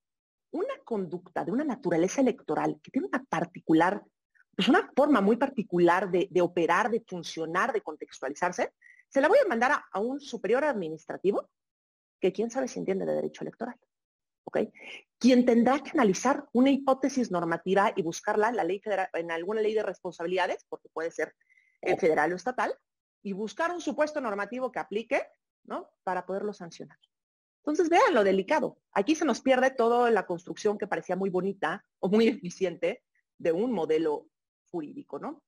[0.51, 4.03] Una conducta de una naturaleza electoral que tiene una particular,
[4.55, 8.73] pues una forma muy particular de, operar, de funcionar, de contextualizarse,
[9.07, 11.49] se la voy a mandar a un superior administrativo
[12.19, 13.77] que quién sabe si entiende de derecho electoral.
[14.47, 14.59] ¿ok?
[15.19, 19.61] Quien tendrá que analizar una hipótesis normativa y buscarla en, la ley federal, en alguna
[19.61, 21.35] ley de responsabilidades, porque puede ser
[21.81, 21.97] oh.
[21.97, 22.73] federal o estatal,
[23.23, 25.21] y buscar un supuesto normativo que aplique,
[25.65, 25.89] ¿no?
[26.03, 26.97] Para poderlo sancionar.
[27.57, 28.79] Entonces, vean lo delicado.
[28.93, 33.03] Aquí se nos pierde toda la construcción que parecía muy bonita o muy eficiente
[33.37, 34.29] de un modelo
[34.71, 35.43] jurídico, ¿no?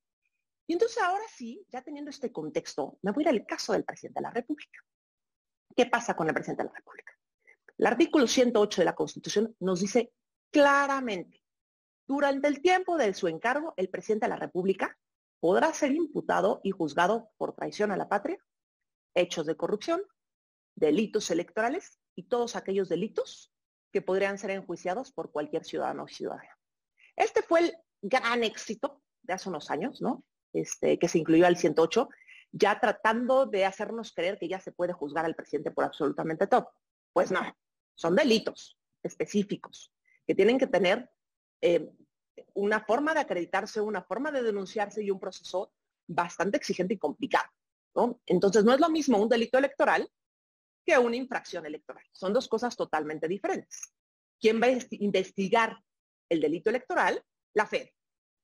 [0.68, 3.86] Y entonces ahora sí, ya teniendo este contexto, me voy a ir al caso del
[3.86, 4.80] presidente de la República.
[5.76, 7.14] ¿Qué pasa con el presidente de la República?
[7.78, 10.12] El artículo 108 de la Constitución nos dice
[10.52, 11.42] claramente,
[12.08, 14.98] durante el tiempo de su encargo, el presidente de la República
[15.40, 18.38] podrá ser imputado y juzgado por traición a la patria,
[19.14, 20.02] hechos de corrupción,
[20.76, 23.54] delitos electorales y todos aquellos delitos
[23.92, 26.58] que podrían ser enjuiciados por cualquier ciudadano o ciudadana.
[27.16, 30.24] Este fue el gran éxito de hace unos años, ¿no?
[30.54, 32.10] Este, que se incluyó al 108
[32.52, 36.72] ya tratando de hacernos creer que ya se puede juzgar al presidente por absolutamente todo.
[37.14, 37.42] Pues no,
[37.96, 39.94] son delitos específicos
[40.26, 41.10] que tienen que tener
[41.62, 41.90] eh,
[42.54, 45.74] una forma de acreditarse, una forma de denunciarse y un proceso
[46.08, 47.50] bastante exigente y complicado.
[48.26, 50.10] Entonces no es lo mismo un delito electoral
[50.86, 52.04] que una infracción electoral.
[52.12, 53.94] Son dos cosas totalmente diferentes.
[54.40, 55.78] ¿Quién va a investigar
[56.30, 57.24] el delito electoral?
[57.54, 57.90] La FED,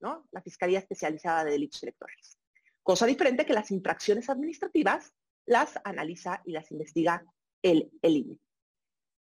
[0.01, 0.27] ¿no?
[0.31, 2.37] La Fiscalía Especializada de Delitos Electorales.
[2.85, 5.11] Cosa diferente que las infracciones administrativas
[5.47, 7.25] las analiza y las investiga
[7.63, 8.39] el, el INE.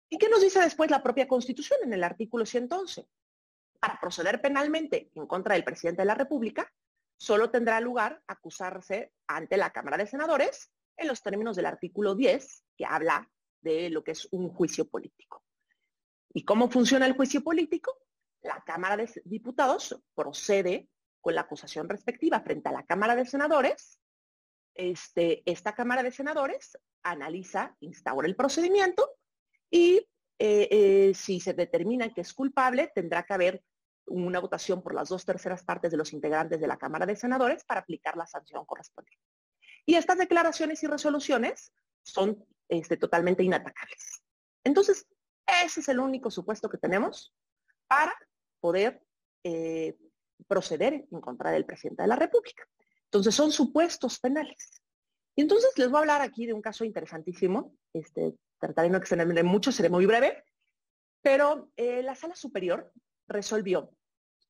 [0.09, 3.07] ¿Y qué nos dice después la propia Constitución en el artículo 111?
[3.79, 6.73] Para proceder penalmente en contra del presidente de la República,
[7.19, 12.65] solo tendrá lugar acusarse ante la Cámara de Senadores en los términos del artículo 10,
[12.79, 15.45] que habla de lo que es un juicio político.
[16.33, 17.95] ¿Y cómo funciona el juicio político?
[18.41, 20.89] La Cámara de Diputados procede
[21.21, 24.01] con la acusación respectiva frente a la Cámara de Senadores.
[24.75, 29.17] Este, esta Cámara de Senadores analiza, instaura el procedimiento
[29.71, 30.07] y
[30.39, 33.63] eh, eh, si se determina que es culpable, tendrá que haber
[34.07, 37.65] una votación por las dos terceras partes de los integrantes de la Cámara de Senadores
[37.65, 39.23] para aplicar la sanción correspondiente.
[39.87, 44.23] Y estas declaraciones y resoluciones son este, totalmente inatacables.
[44.65, 45.07] Entonces,
[45.65, 47.35] ese es el único supuesto que tenemos
[47.87, 48.15] para
[48.61, 49.03] poder
[49.45, 49.97] eh,
[50.47, 52.65] proceder en contra del presidente de la República.
[53.05, 54.83] Entonces, son supuestos penales.
[55.37, 57.75] Y entonces les voy a hablar aquí de un caso interesantísimo.
[57.93, 60.45] Este, trataré de no extenderme mucho, seré muy breve.
[61.23, 62.93] Pero eh, la sala superior
[63.27, 63.91] resolvió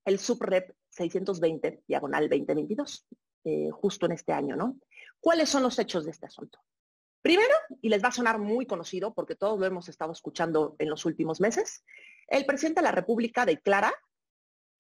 [0.04, 3.06] el subrep 620, diagonal 2022,
[3.44, 4.78] eh, justo en este año, ¿no?
[5.20, 6.58] ¿Cuáles son los hechos de este asunto?
[7.22, 10.88] Primero, y les va a sonar muy conocido porque todos lo hemos estado escuchando en
[10.88, 11.84] los últimos meses,
[12.28, 13.92] el presidente de la República declara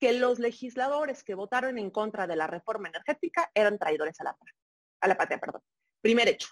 [0.00, 4.36] que los legisladores que votaron en contra de la reforma energética eran traidores a la,
[5.00, 5.38] a la patria.
[5.38, 5.62] Perdón.
[6.00, 6.48] Primer hecho.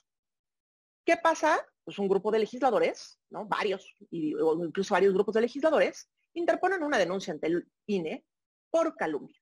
[1.04, 1.66] ¿Qué pasa?
[1.84, 3.46] Pues un grupo de legisladores, ¿no?
[3.46, 3.96] varios,
[4.42, 8.26] o incluso varios grupos de legisladores, interponen una denuncia ante el INE
[8.70, 9.40] por calumnia.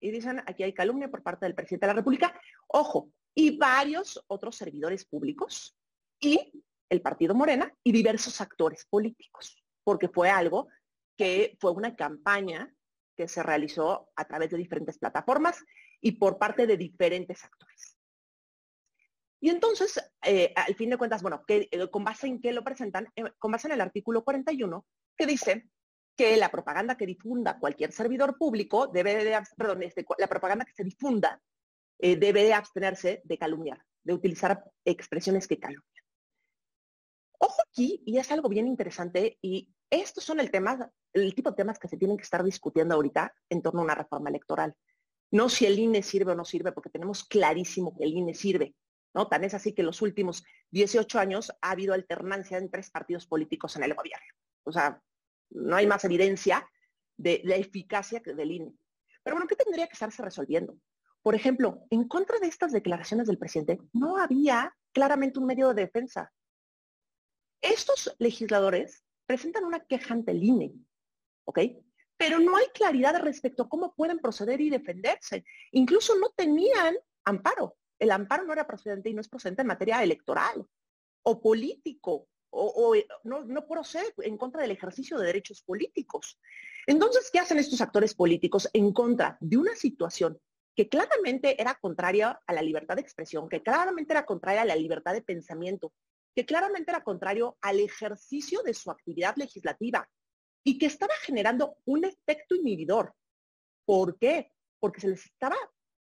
[0.00, 2.38] Y dicen, aquí hay calumnia por parte del presidente de la República.
[2.66, 5.76] Ojo, y varios otros servidores públicos
[6.20, 10.68] y el Partido Morena y diversos actores políticos, porque fue algo
[11.16, 12.72] que fue una campaña
[13.16, 15.64] que se realizó a través de diferentes plataformas
[16.00, 17.96] y por parte de diferentes actores.
[19.40, 23.08] Y entonces, eh, al fin de cuentas, bueno, eh, ¿con base en qué lo presentan?
[23.16, 25.68] Eh, con base en el artículo 41, que dice
[26.16, 30.72] que la propaganda que difunda cualquier servidor público debe de, perdón, este, la propaganda que
[30.72, 31.40] se difunda
[31.98, 35.95] debe de abstenerse de calumniar, de utilizar expresiones que calumnian.
[37.38, 41.56] Ojo aquí, y es algo bien interesante, y estos son el, tema, el tipo de
[41.56, 44.74] temas que se tienen que estar discutiendo ahorita en torno a una reforma electoral.
[45.30, 48.74] No si el INE sirve o no sirve, porque tenemos clarísimo que el INE sirve.
[49.14, 49.28] ¿no?
[49.28, 53.76] Tan es así que los últimos 18 años ha habido alternancia en tres partidos políticos
[53.76, 54.26] en el gobierno.
[54.64, 55.00] O sea,
[55.50, 56.68] no hay más evidencia
[57.16, 58.74] de la eficacia del INE.
[59.22, 60.76] Pero bueno, ¿qué tendría que estarse resolviendo?
[61.22, 65.82] Por ejemplo, en contra de estas declaraciones del presidente, no había claramente un medio de
[65.82, 66.32] defensa.
[67.60, 70.82] Estos legisladores presentan una queja ante el
[71.44, 71.60] ¿ok?
[72.16, 75.44] Pero no hay claridad respecto a cómo pueden proceder y defenderse.
[75.72, 77.76] Incluso no tenían amparo.
[77.98, 80.66] El amparo no era procedente y no es procedente en materia electoral
[81.22, 86.38] o político o, no, no procede en contra del ejercicio de derechos políticos.
[86.86, 90.40] Entonces, ¿qué hacen estos actores políticos en contra de una situación
[90.74, 94.76] que claramente era contraria a la libertad de expresión, que claramente era contraria a la
[94.76, 95.92] libertad de pensamiento,
[96.36, 100.08] que claramente era contrario al ejercicio de su actividad legislativa
[100.62, 103.14] y que estaba generando un efecto inhibidor.
[103.86, 104.52] ¿Por qué?
[104.78, 105.56] Porque se les estaba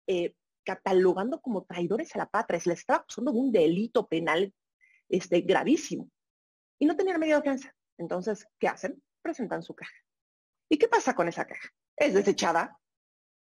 [0.09, 4.53] eh, catalogando como traidores a la patria, se les estaba acusando un delito penal
[5.09, 6.11] este, gravísimo.
[6.81, 7.73] Y no tenían medio de defensa.
[7.97, 9.01] Entonces, ¿qué hacen?
[9.23, 9.95] Presentan su caja.
[10.69, 11.69] ¿Y qué pasa con esa caja?
[11.97, 12.77] Es desechada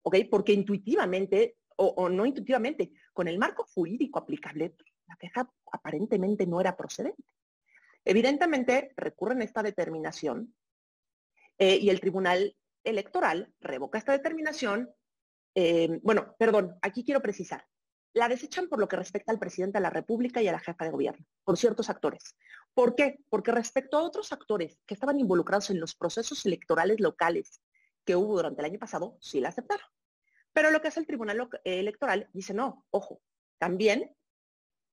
[0.02, 0.16] ¿ok?
[0.30, 4.74] Porque intuitivamente, o, no intuitivamente, con el marco jurídico aplicable,
[5.12, 7.22] la queja aparentemente no era procedente.
[8.04, 10.54] Evidentemente, recurren esta determinación
[11.58, 14.90] eh, y el Tribunal Electoral revoca esta determinación.
[15.54, 17.66] Eh, bueno, perdón, aquí quiero precisar.
[18.14, 20.84] La desechan por lo que respecta al presidente de la República y a la jefa
[20.84, 22.34] de gobierno, por ciertos actores.
[22.74, 23.18] ¿Por qué?
[23.28, 27.60] Porque respecto a otros actores que estaban involucrados en los procesos electorales locales
[28.04, 29.86] que hubo durante el año pasado, sí la aceptaron.
[30.52, 33.22] Pero lo que hace el Tribunal Electoral dice, no, ojo,
[33.58, 34.14] también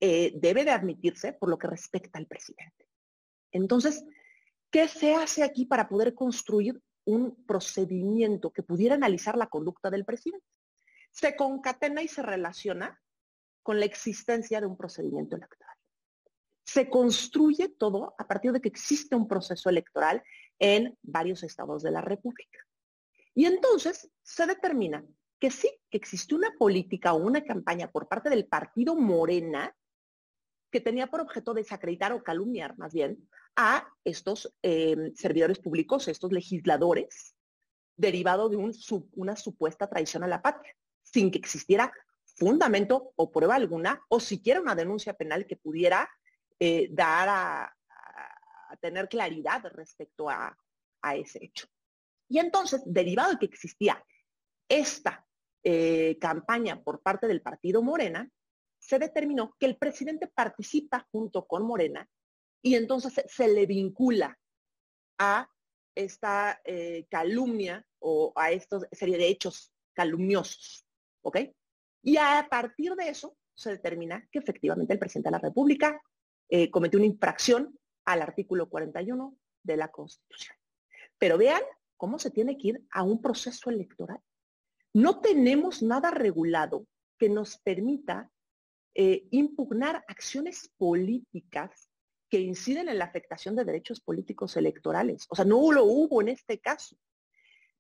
[0.02, 2.88] eh, debe de admitirse por lo que respecta al presidente.
[3.52, 4.06] Entonces,
[4.72, 10.06] ¿qué se hace aquí para poder construir un procedimiento que pudiera analizar la conducta del
[10.06, 10.46] presidente?
[11.12, 13.00] Se concatena y se relaciona
[13.64, 15.76] con la existencia de un procedimiento electoral.
[16.64, 20.24] Se construye todo a partir de que existe un proceso electoral
[20.60, 22.60] en varios estados de la República.
[23.34, 25.04] Y entonces se determina
[25.40, 29.76] que sí, que existió una política o una campaña por parte del partido Morena
[30.72, 36.32] que tenía por objeto desacreditar o calumniar más bien a estos em, servidores públicos, estos
[36.32, 37.36] legisladores,
[37.98, 41.92] derivado de una supuesta traición a la patria, sin que existiera
[42.38, 46.10] fundamento o prueba alguna, o siquiera una denuncia penal que pudiera
[46.60, 47.76] eh, dar a,
[48.80, 50.56] tener claridad respecto a,
[51.16, 51.68] ese hecho.
[52.30, 54.02] Y entonces, derivado de que existía
[54.70, 55.26] esta
[55.64, 58.30] eh, campaña por parte del partido Morena,
[58.90, 62.10] se determinó que el presidente participa junto con Morena
[62.60, 64.36] y entonces se, le vincula
[65.20, 65.48] a
[65.94, 70.88] esta eh, calumnia o a esta serie de hechos calumniosos.
[71.22, 71.38] ¿Ok?
[72.02, 76.02] Y a partir de eso se determina que efectivamente el presidente de la República
[76.50, 80.58] eh, cometió una infracción al artículo 41 de la Constitución.
[81.20, 81.62] Pero vean
[81.96, 84.20] cómo se tiene que ir a un proceso electoral.
[84.96, 86.88] No tenemos nada regulado
[87.20, 88.32] que nos permita
[88.96, 91.90] eh, impugnar acciones políticas
[92.30, 95.26] que inciden en la afectación de derechos políticos electorales.
[95.30, 96.96] O sea, no lo hubo en este caso.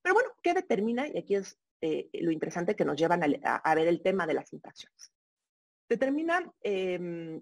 [0.01, 1.07] Pero bueno, ¿qué determina?
[1.07, 4.51] Y aquí es eh, lo interesante que nos llevan a, ver el tema de las
[4.53, 5.13] infracciones.
[5.87, 7.41] Determina em,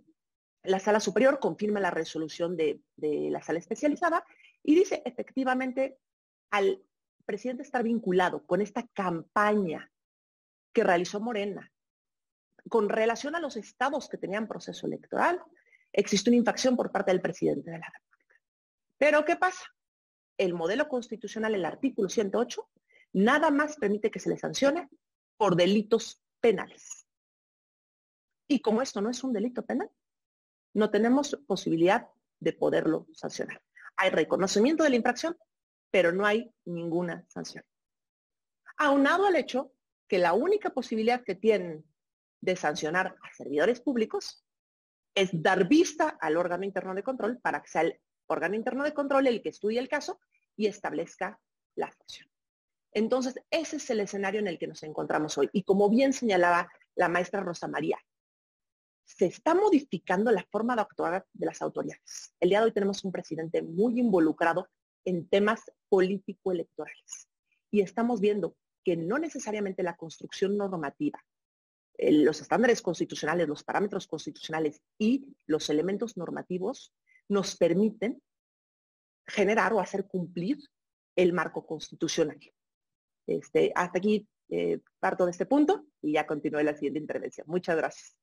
[0.64, 4.26] la sala superior, confirma la resolución de, la sala especializada
[4.64, 5.98] y dice efectivamente
[6.52, 6.84] al
[7.26, 9.92] presidente estar vinculado con esta campaña
[10.74, 11.72] que realizó Morena
[12.70, 15.42] con relación a los estados que tenían proceso electoral,
[15.92, 18.42] existe una infracción por parte del presidente de la República.
[18.98, 19.64] Pero ¿qué pasa?
[20.38, 22.70] El modelo constitucional, el artículo 108,
[23.14, 24.90] nada más permite que se le sancione
[25.38, 27.08] por delitos penales.
[28.48, 29.90] Y como esto no es un delito penal,
[30.74, 32.08] no tenemos posibilidad
[32.40, 33.62] de poderlo sancionar.
[33.96, 35.36] Hay reconocimiento de la infracción,
[35.92, 37.64] pero no hay ninguna sanción.
[38.78, 39.74] Aunado al hecho
[40.08, 41.84] que la única posibilidad que tienen
[42.42, 44.44] de sancionar a servidores públicos
[45.16, 48.94] es dar vista al órgano interno de control para que sea el órgano interno de
[48.94, 50.20] control el que estudie el caso
[50.56, 51.40] y establezca
[51.76, 52.30] la sanción.
[52.92, 55.50] Entonces, ese es el escenario en el que nos encontramos hoy.
[55.54, 57.98] Y como bien señalaba la maestra Rosa María,
[59.04, 62.36] se está modificando la forma de actuar de las autoridades.
[62.40, 64.68] El día de hoy tenemos un presidente muy involucrado
[65.06, 67.28] en temas político-electorales.
[67.72, 71.24] Y estamos viendo que no necesariamente la construcción normativa,
[71.98, 76.94] los estándares constitucionales, los parámetros constitucionales y los elementos normativos
[77.28, 78.22] nos permiten
[79.26, 80.58] generar o hacer cumplir
[81.16, 82.40] el marco constitucional.
[83.26, 87.46] Este, hasta aquí eh, parto de este punto y ya continúe la siguiente intervención.
[87.50, 88.16] Muchas gracias.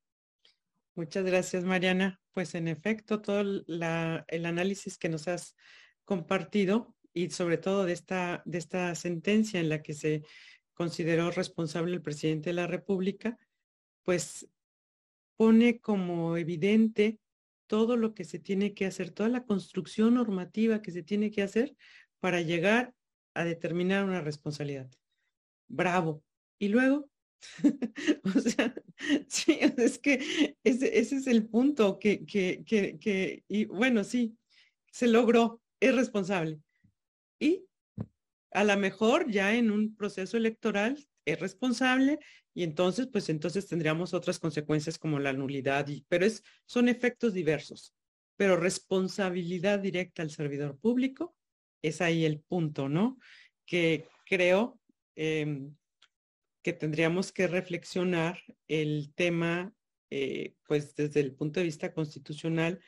[0.94, 2.20] Muchas gracias, Mariana.
[2.32, 5.56] Pues en efecto, todo el análisis que nos has
[6.04, 10.22] compartido y sobre todo de esta, de esta sentencia en la que se
[10.74, 13.38] consideró responsable el presidente de la República,
[14.04, 14.48] pues
[15.36, 17.18] pone como evidente
[17.66, 21.42] todo lo que se tiene que hacer, toda la construcción normativa que se tiene que
[21.42, 21.74] hacer
[22.20, 22.94] para llegar
[23.34, 24.88] a determinar una responsabilidad.
[25.68, 26.22] Bravo.
[26.58, 27.10] Y luego,
[28.36, 28.74] o sea,
[29.28, 34.36] sí, es que ese, es el punto que, que, que, que, y bueno, sí,
[34.92, 36.60] se logró, es responsable.
[37.40, 37.66] Y
[38.52, 42.18] a lo mejor ya en un proceso electoral es responsable
[42.54, 47.34] y entonces, pues entonces tendríamos otras consecuencias como la nulidad, y, pero es, son efectos
[47.34, 47.94] diversos.
[48.36, 51.36] Pero responsabilidad directa al servidor público,
[51.82, 53.18] es ahí el punto, ¿no?
[53.66, 54.80] Que creo
[55.16, 55.74] em,
[56.62, 59.72] que tendríamos que reflexionar el tema,
[60.10, 62.80] eh, pues desde el punto de vista constitucional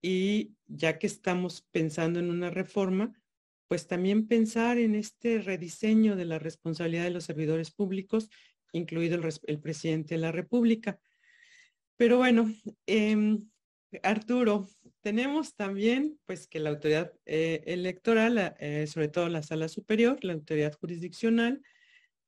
[0.00, 3.12] y ya que estamos pensando en una reforma,
[3.68, 8.30] pues también pensar en este rediseño de la responsabilidad de los servidores públicos,
[8.72, 10.98] incluido el, presidente de la República.
[11.96, 12.50] Pero bueno,
[12.86, 13.48] em,
[14.02, 14.68] Arturo,
[15.02, 20.32] tenemos también pues que la autoridad eh, electoral, eh, sobre todo la sala superior, la
[20.32, 21.62] autoridad jurisdiccional,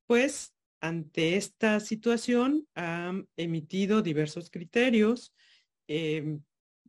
[0.06, 5.34] pues ante esta situación ha emitido diversos criterios.
[5.86, 6.42] Em,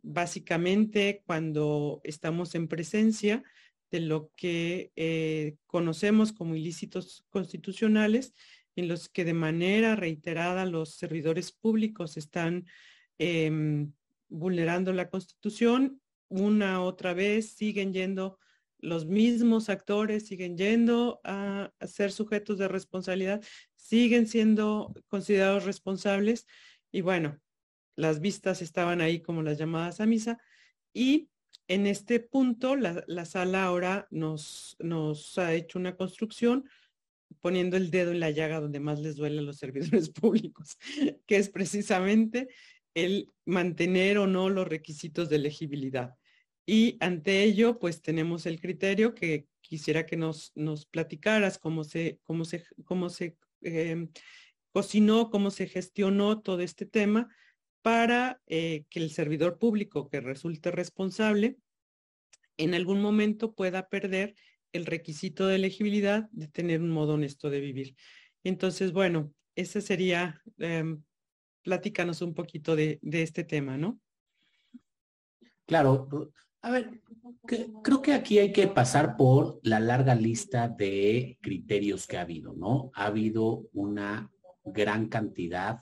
[0.03, 3.43] básicamente cuando estamos en presencia
[3.91, 8.33] de lo que eh, conocemos como ilícitos constitucionales,
[8.75, 12.65] en los que de manera reiterada los servidores públicos están
[13.19, 13.91] em,
[14.29, 16.01] vulnerando la Constitución.
[16.29, 18.39] Una otra vez siguen yendo
[18.79, 23.43] los mismos actores, siguen yendo a, ser sujetos de responsabilidad,
[23.75, 26.47] siguen siendo considerados responsables.
[26.91, 27.39] Y bueno,
[27.95, 30.39] las vistas estaban ahí como las llamadas a misa.
[30.93, 31.29] Y
[31.73, 34.75] en este punto, la, la sala ahora nos,
[35.37, 36.69] ha hecho una construcción
[37.39, 40.77] poniendo el dedo en la llaga donde más les duele a los servidores públicos,
[41.25, 42.49] que es precisamente
[42.93, 46.15] el mantener o no los requisitos de elegibilidad.
[46.65, 50.51] Y ante ello, pues tenemos el criterio que quisiera que nos,
[50.91, 52.19] platicaras cómo se
[53.61, 54.09] em,
[54.73, 57.33] cocinó, cómo se gestionó todo este tema
[57.81, 61.57] para eh, que el servidor público que resulte responsable
[62.57, 64.35] en algún momento pueda perder
[64.71, 67.95] el requisito de elegibilidad de tener un modo honesto de vivir.
[68.43, 70.95] Entonces, bueno, ese sería, eh,
[71.63, 73.99] platícanos un poquito de, de este tema, ¿no?
[75.65, 76.07] Claro,
[76.61, 77.01] a ver,
[77.83, 82.53] creo que aquí hay que pasar por la larga lista de criterios que ha habido,
[82.53, 82.91] ¿no?
[82.93, 84.31] Ha habido una
[84.63, 85.79] gran cantidad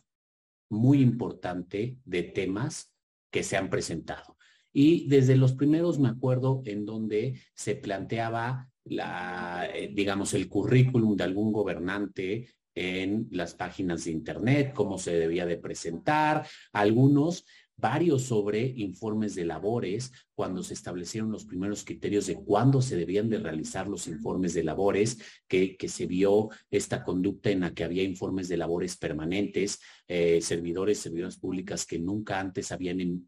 [0.69, 2.93] muy importante de temas
[3.31, 4.37] que se han presentado.
[4.71, 11.15] Y desde los primeros me acuerdo en donde se planteaba la, eh, digamos, el currículum
[11.15, 17.45] de algún gobernante en las páginas de internet, cómo se debía de presentar, algunos
[17.79, 23.29] varios sobre informes de labores, cuando se establecieron los primeros criterios de cuándo se debían
[23.29, 27.83] de realizar los informes de labores, que, que se vio esta conducta en la que
[27.83, 33.27] había informes de labores permanentes, eh, servidores, servidoras públicas que nunca antes habían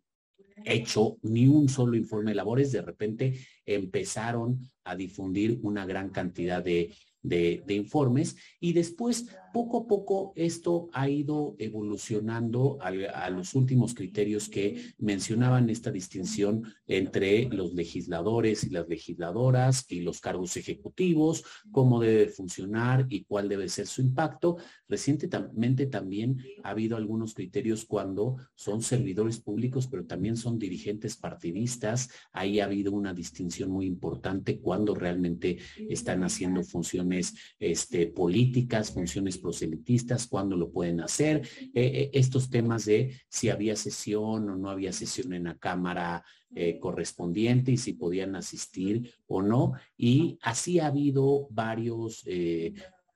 [0.66, 6.64] hecho ni un solo informe de labores, de repente empezaron a difundir una gran cantidad
[6.64, 13.94] de, de, informes y después poco a poco esto ha ido evolucionando a, los últimos
[13.94, 21.44] criterios que mencionaban esta distinción entre los legisladores y las legisladoras y los cargos ejecutivos,
[21.72, 24.58] cómo debe funcionar y cuál debe ser su impacto.
[24.88, 32.10] Recientemente también ha habido algunos criterios cuando son servidores públicos, pero también son dirigentes partidistas.
[32.32, 35.58] Ahí ha habido una distinción muy importante cuando realmente
[35.90, 42.86] están haciendo funciones este, políticas, funciones proselitistas, cuándo lo pueden hacer, eh, eh, estos temas
[42.86, 46.24] de si había sesión o no había sesión en la Cámara
[46.56, 49.74] eh, correspondiente y si podían asistir o no.
[49.98, 52.24] Y así ha habido varios,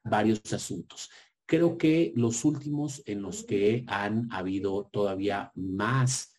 [0.03, 1.09] varios asuntos.
[1.45, 6.34] Creo que los últimos en los que han habido todavía más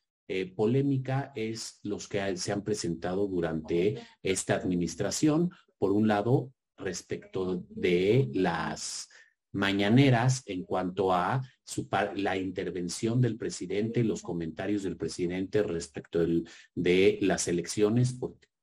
[0.56, 5.50] polémica es los que se han presentado durante esta administración.
[5.78, 9.08] Por un lado, respecto de las
[9.56, 16.24] mañaneras en cuanto a su, la intervención del presidente, los comentarios del presidente respecto
[16.74, 18.18] de las elecciones,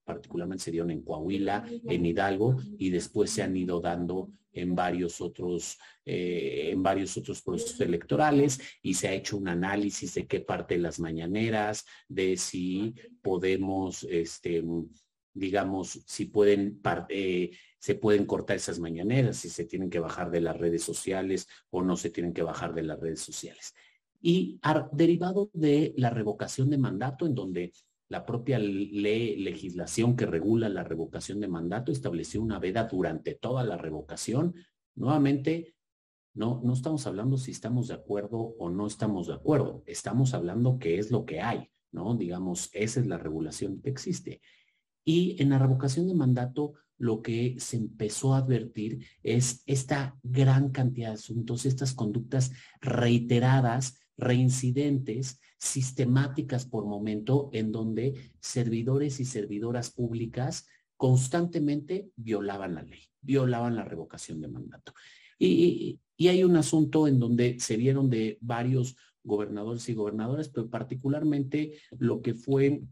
[0.06, 5.20] particularmente se dieron en Coahuila, en Hidalgo, y después se han ido dando en varios
[5.20, 10.42] otros, eh, en varios otros procesos electorales, y se ha hecho un análisis de qué
[10.42, 14.64] parte de las mañaneras, de si podemos, este,
[15.34, 16.80] digamos, si pueden
[17.10, 21.48] eh, se pueden cortar esas mañaneras, si se tienen que bajar de las redes sociales
[21.70, 23.74] o no se tienen que bajar de las redes sociales.
[24.22, 24.58] Y
[24.94, 27.74] derivado de la revocación de mandato, en donde
[28.08, 33.64] la propia ley, legislación que regula la revocación de mandato estableció una veda durante toda
[33.64, 34.56] la revocación.
[34.96, 35.76] Nuevamente,
[36.34, 39.84] no, no estamos hablando si estamos de acuerdo o no estamos de acuerdo.
[39.88, 42.16] Estamos hablando qué es lo que hay, ¿no?
[42.16, 44.42] Digamos, esa es la regulación que existe.
[45.06, 50.70] Y en la revocación de mandato lo que se empezó a advertir es esta gran
[50.70, 52.52] cantidad de asuntos, estas conductas
[52.82, 63.02] reiteradas, reincidentes, sistemáticas por momento, en donde servidores y servidoras públicas constantemente violaban la ley,
[63.22, 64.94] violaban la revocación de mandato.
[65.38, 70.70] Y, y hay un asunto en donde se vieron de varios gobernadores y gobernadoras, pero
[70.70, 72.84] particularmente lo que fue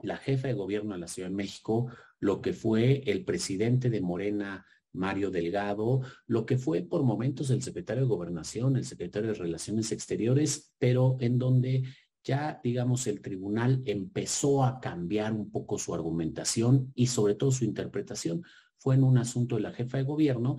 [0.00, 1.90] la jefa de gobierno de la Ciudad de México,
[2.20, 7.62] lo que fue el presidente de Morena, Mario Delgado, lo que fue por momentos el
[7.62, 11.84] secretario de Gobernación, el secretario de Relaciones Exteriores, pero en donde
[12.24, 17.64] ya, digamos, el tribunal empezó a cambiar un poco su argumentación y sobre todo su
[17.64, 18.42] interpretación.
[18.78, 20.56] Fue en un asunto de la jefa de gobierno,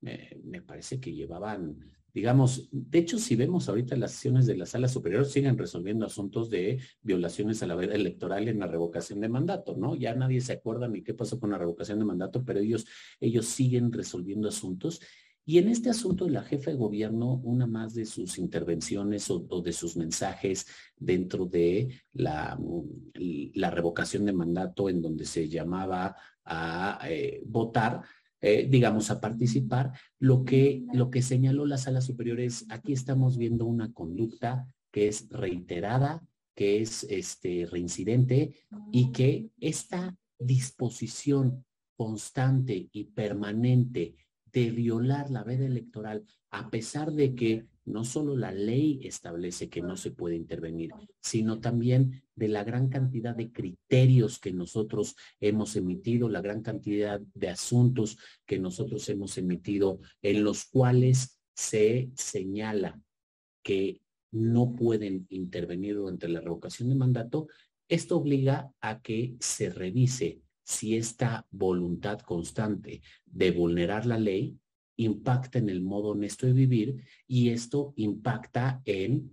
[0.00, 1.78] me parece que llevaban
[2.12, 6.50] digamos, de hecho, si vemos ahorita las sesiones de la sala superior, siguen resolviendo asuntos
[6.50, 9.94] de violaciones a la veda electoral en la revocación de mandato, ¿no?
[9.94, 12.86] Ya nadie se acuerda ni qué pasó con la revocación de mandato, pero ellos,
[13.20, 15.00] ellos siguen resolviendo asuntos.
[15.46, 19.40] Y en este asunto de la jefa de gobierno, una más de sus intervenciones o,
[19.62, 22.58] de sus mensajes dentro de la,
[23.54, 28.02] la, revocación de mandato en donde se llamaba a eh, votar,
[28.40, 33.36] eh, digamos, a participar, lo que, lo que señaló la sala superior es, aquí estamos
[33.36, 36.22] viendo una conducta que es reiterada,
[36.54, 38.54] que es este, reincidente
[38.92, 41.64] y que esta disposición
[41.96, 44.16] constante y permanente
[44.52, 49.82] de violar la veda electoral, a pesar de que no solo la ley establece que
[49.82, 50.90] no se puede intervenir,
[51.20, 57.20] sino también de la gran cantidad de criterios que nosotros hemos emitido, la gran cantidad
[57.34, 63.00] de asuntos que nosotros hemos emitido en los cuales se señala
[63.62, 64.00] que
[64.32, 67.48] no pueden intervenir durante la revocación de mandato,
[67.88, 74.59] esto obliga a que se revise si esta voluntad constante de vulnerar la ley
[75.02, 79.32] impacta en el modo honesto de vivir y esto impacta en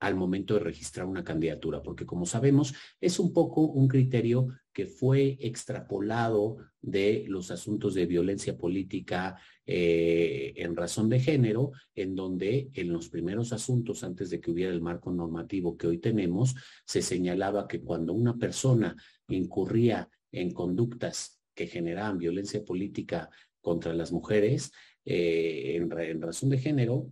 [0.00, 4.84] al momento de registrar una candidatura, porque como sabemos, es un poco un criterio que
[4.86, 12.68] fue extrapolado de los asuntos de violencia política eh, en razón de género, en donde
[12.74, 17.00] en los primeros asuntos, antes de que hubiera el marco normativo que hoy tenemos, se
[17.00, 18.96] señalaba que cuando una persona
[19.28, 23.30] incurría en conductas que generaban violencia política
[23.62, 24.72] contra las mujeres,
[25.04, 27.10] eh, en razón de género,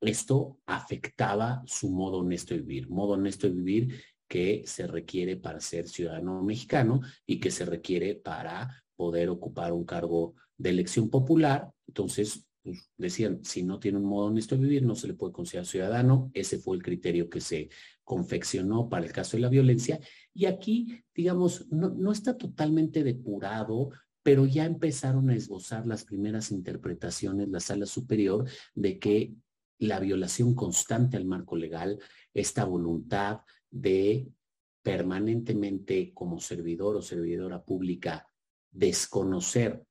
[0.00, 5.60] esto afectaba su modo honesto de vivir, modo honesto de vivir que se requiere para
[5.60, 11.70] ser ciudadano mexicano y que se requiere para poder ocupar un cargo de elección popular.
[11.86, 15.32] Entonces, pues, decían, si no tiene un modo honesto de vivir, no se le puede
[15.32, 16.30] considerar ciudadano.
[16.32, 17.70] Ese fue el criterio que se
[18.04, 19.98] confeccionó para el caso de la violencia.
[20.32, 23.90] Y aquí, digamos, no, no está totalmente depurado,
[24.22, 29.34] pero ya empezaron a esbozar las primeras interpretaciones, la sala superior, de que
[29.78, 31.98] la violación constante al marco legal,
[32.34, 33.40] esta voluntad
[33.70, 34.28] de
[34.82, 38.26] permanentemente como servidor o servidora pública
[38.70, 39.84] desconocer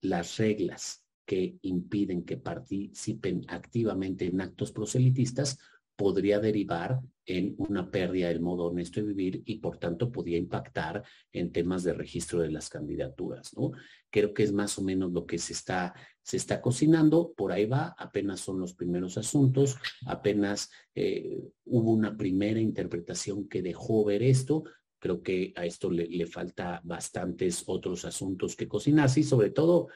[0.00, 5.58] las reglas que impiden que participen activamente en actos proselitistas
[5.98, 11.02] podría derivar en una pérdida del modo honesto de vivir y por tanto podría impactar
[11.32, 13.72] en temas de registro de las candidaturas, ¿no?
[14.08, 15.92] Creo que es más o menos lo que se está,
[16.22, 19.76] se está cocinando, por ahí va, apenas son los primeros asuntos,
[20.06, 24.62] apenas eh, hubo una primera interpretación que dejó ver esto,
[25.00, 29.88] creo que a esto le, le falta bastantes otros asuntos que cocinarse y sobre todo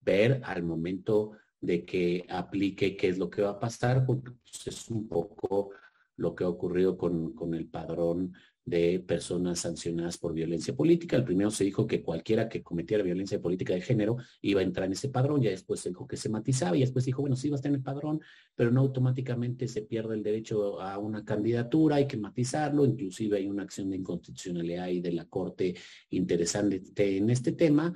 [0.00, 4.66] ver al momento de que aplique qué es lo que va a pasar, porque pues,
[4.66, 5.70] es un poco
[6.16, 8.34] lo que ha ocurrido con, con el padrón
[8.64, 11.16] de personas sancionadas por violencia política.
[11.16, 14.86] El primero se dijo que cualquiera que cometiera violencia política de género iba a entrar
[14.86, 17.48] en ese padrón, ya después se dijo que se matizaba y después dijo, bueno, sí
[17.48, 18.20] va a estar en el padrón,
[18.54, 23.48] pero no automáticamente se pierde el derecho a una candidatura, hay que matizarlo, inclusive hay
[23.48, 25.74] una acción de inconstitucionalidad y de la Corte
[26.10, 27.92] interesante en este tema,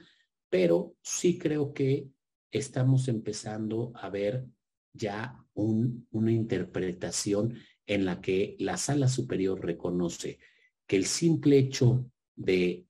[0.49, 2.09] pero sí creo que
[2.55, 4.47] estamos empezando a ver
[4.93, 10.39] ya una interpretación en la que la sala superior reconoce
[10.87, 12.87] que el simple hecho de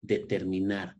[0.00, 0.96] determinar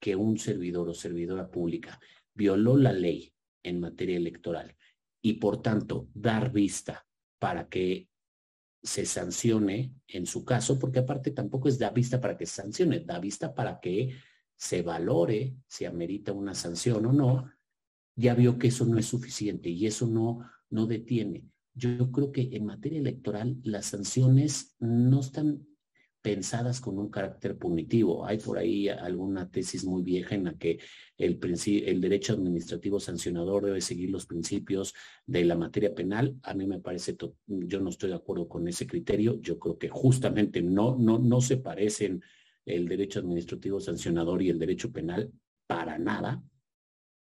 [0.00, 2.00] que un servidor o servidora pública
[2.34, 3.32] violó la ley
[3.62, 4.74] en materia electoral
[5.20, 7.06] y por tanto dar vista
[7.38, 8.08] para que
[8.82, 13.00] se sancione en su caso, porque aparte tampoco es dar vista para que se sancione,
[13.00, 14.16] da vista para que
[14.56, 17.50] se valore si amerita una sanción o no,
[18.14, 20.40] ya vio que eso no es suficiente y eso no,
[20.70, 21.44] no detiene.
[21.74, 25.66] Yo creo que en materia electoral las sanciones no están
[26.26, 28.26] pensadas con un carácter punitivo.
[28.26, 30.80] Hay por ahí alguna tesis muy vieja en la que
[31.16, 34.92] el, el derecho administrativo sancionador debe seguir los principios
[35.24, 36.34] de la materia penal.
[36.42, 39.40] A mí me parece, yo no estoy de acuerdo con ese criterio.
[39.40, 42.20] Yo creo que justamente no, no, no se parecen
[42.66, 45.32] el derecho administrativo sancionador y el derecho penal
[45.66, 46.42] para nada.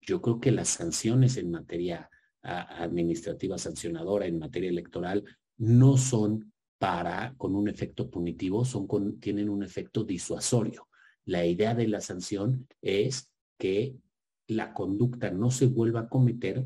[0.02, 2.10] Yo creo que las sanciones en materia
[2.42, 5.24] administrativa sancionadora, en materia electoral,
[5.58, 10.88] no son para con un efecto punitivo, son con, tienen un efecto disuasorio.
[11.26, 13.96] La idea de la sanción es que
[14.48, 16.66] la conducta no se vuelva a cometer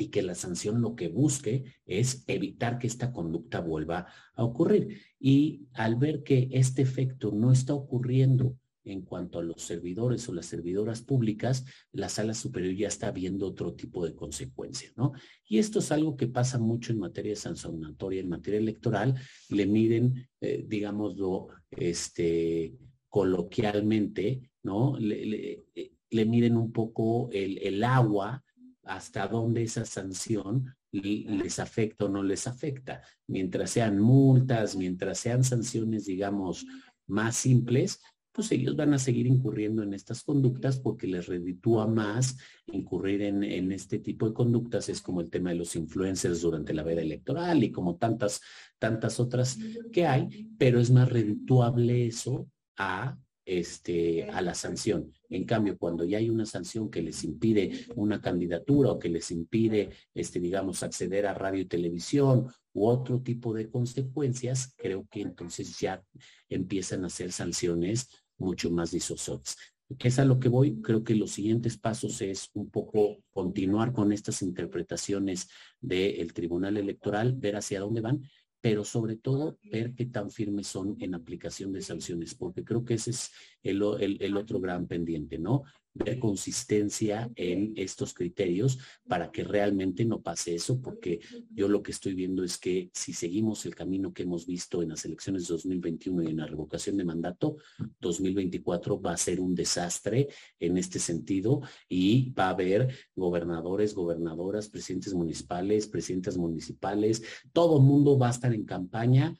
[0.00, 5.00] y que la sanción lo que busque es evitar que esta conducta vuelva a ocurrir.
[5.18, 10.32] Y al ver que este efecto no está ocurriendo en cuanto a los servidores o
[10.32, 15.12] las servidoras públicas, la sala superior ya está viendo otro tipo de consecuencias, ¿no?
[15.46, 19.14] Y esto es algo que pasa mucho en materia sancionatoria, en materia electoral,
[19.50, 22.72] le miden, eh, digámoslo, este,
[23.08, 24.96] coloquialmente, ¿no?
[24.98, 25.66] Le,
[26.10, 28.42] le, miden un poco el, el agua
[28.88, 33.02] hasta dónde esa sanción les afecta o no les afecta.
[33.26, 36.66] Mientras sean multas, mientras sean sanciones, digamos,
[37.06, 38.00] más simples,
[38.32, 42.36] pues ellos van a seguir incurriendo en estas conductas porque les reditúa más
[42.66, 44.88] incurrir en, en, este tipo de conductas.
[44.88, 48.40] Es como el tema de los influencers durante la veda electoral y como tantas,
[48.78, 49.58] tantas otras
[49.92, 53.18] que hay, pero es más redituable eso a
[53.48, 55.10] este, a la sanción.
[55.30, 59.30] En cambio, cuando ya hay una sanción que les impide una candidatura o que les
[59.30, 65.22] impide, este, digamos, acceder a radio y televisión u otro tipo de consecuencias, creo que
[65.22, 66.04] entonces ya
[66.50, 69.56] empiezan a ser sanciones mucho más disuasorias.
[69.98, 70.82] ¿Qué es a lo que voy?
[70.82, 75.48] Creo que los siguientes pasos es un poco continuar con estas interpretaciones
[75.80, 78.22] del Tribunal Electoral, ver hacia dónde van
[78.60, 82.94] pero sobre todo ver qué tan firmes son en aplicación de sanciones, porque creo que
[82.94, 83.30] ese es
[83.62, 83.82] el,
[84.20, 85.62] el, otro gran pendiente, ¿no?
[86.04, 88.78] Ver consistencia en estos criterios
[89.08, 91.20] para que realmente no pase eso, porque
[91.50, 94.90] yo lo que estoy viendo es que si seguimos el camino que hemos visto en
[94.90, 97.56] las elecciones de 2021 y en la revocación de mandato,
[98.00, 100.28] 2024 va a ser un desastre
[100.60, 107.22] en este sentido y va a haber gobernadores, gobernadoras, presidentes municipales, presidentas municipales,
[107.52, 109.34] todo el mundo va a estar en campaña,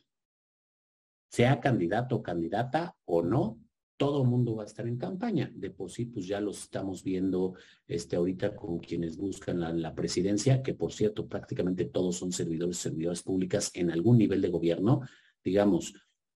[1.30, 3.60] sea candidato o candidata o no,
[3.98, 5.50] todo el mundo va a estar en campaña.
[5.54, 7.54] De por sí, pues ya los estamos viendo
[7.86, 13.22] este, ahorita con quienes buscan la, presidencia, que por cierto, prácticamente todos son servidores, servidoras
[13.22, 15.00] públicas en algún nivel de gobierno,
[15.44, 15.94] digamos,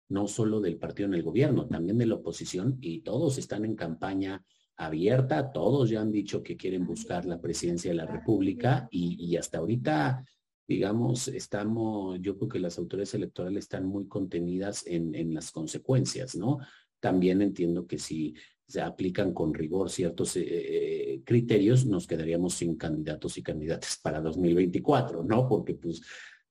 [0.08, 3.76] no solo del partido en el gobierno, también de la oposición, y todos están en
[3.76, 4.42] campaña
[4.76, 9.58] abierta, todos ya han dicho que quieren buscar la presidencia de la República y, hasta
[9.58, 10.24] ahorita
[10.66, 16.36] digamos, estamos, yo creo que las autoridades electorales están muy contenidas en, en, las consecuencias,
[16.36, 16.60] ¿no?
[17.00, 18.34] También entiendo que si
[18.70, 24.20] se aplican con rigor ciertos eh, eh, criterios, nos quedaríamos sin candidatos y candidatas para
[24.20, 25.48] 2024, ¿no?
[25.48, 26.02] Porque pues,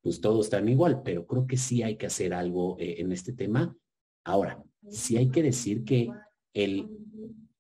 [0.02, 3.32] pues todos están igual, pero creo que sí hay que hacer algo eh, en este
[3.32, 3.74] tema.
[4.26, 6.10] Ahora, sí hay que decir que
[6.54, 6.90] el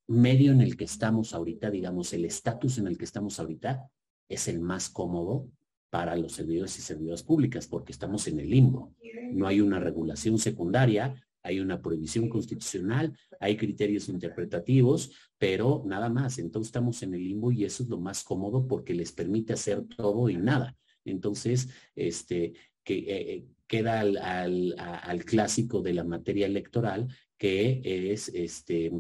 [0.08, 3.90] medio en el que estamos ahorita, digamos, el estatus en el que estamos ahorita,
[4.28, 5.48] es el más cómodo
[5.90, 8.94] para los servidores y servidoras públicas, porque estamos en el limbo.
[9.32, 16.38] No hay una regulación secundaria, hay una prohibición constitucional, hay criterios interpretativos, pero nada más.
[16.40, 19.84] Entonces estamos en el limbo y eso es lo más cómodo porque les permite hacer
[19.96, 20.76] todo y nada.
[21.06, 27.82] Entonces, este, que eh, eh, queda al, clásico de la materia electoral, que
[28.12, 28.92] es este,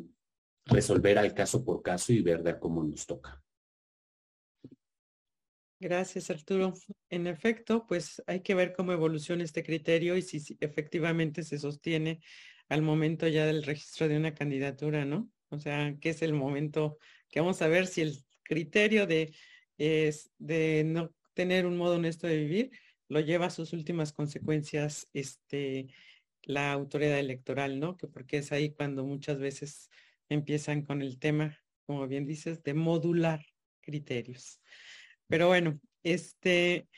[0.65, 3.41] resolver al caso por caso y ver de cómo nos toca.
[5.81, 6.73] Gracias, Arturo.
[7.09, 12.19] En efecto, pues hay que ver cómo evoluciona este criterio y si, efectivamente se sostiene
[12.67, 15.29] al momento ya del registro de una candidatura, ¿no?
[15.47, 16.97] O sea, que es el momento
[17.29, 19.33] que vamos a ver si el criterio de,
[19.77, 22.71] de no tener un modo honesto de vivir
[23.07, 25.87] lo lleva a sus últimas consecuencias este,
[26.43, 27.95] la autoridad electoral, ¿no?
[27.95, 29.89] Que porque es ahí cuando muchas veces
[30.27, 33.45] empiezan con el tema, como bien dices, de modular
[33.81, 34.59] criterios.
[35.29, 36.89] Pero bueno, este,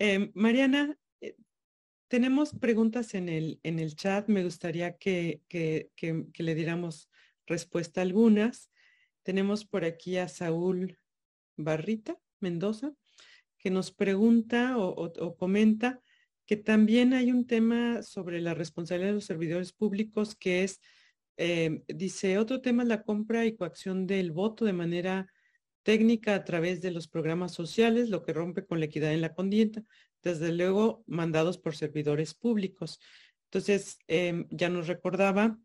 [0.00, 1.36] em, Mariana, eh,
[2.08, 4.28] tenemos preguntas en el, en el chat.
[4.28, 5.92] Me gustaría que, que,
[6.36, 7.08] le diéramos
[7.46, 8.72] respuesta a algunas.
[9.22, 10.98] Tenemos por aquí a Saúl
[11.56, 12.92] Barrita Mendoza,
[13.56, 16.02] que nos pregunta o, comenta
[16.44, 20.80] que también hay un tema sobre la responsabilidad de los servidores públicos que es,
[21.36, 25.32] em, dice, otro tema es la compra y coacción del voto de manera
[25.86, 29.34] técnica a través de los programas sociales, lo que rompe con la equidad en la
[29.34, 29.84] condienta,
[30.20, 32.98] desde luego mandados por servidores públicos.
[33.44, 35.60] Entonces, em, ya nos recordaba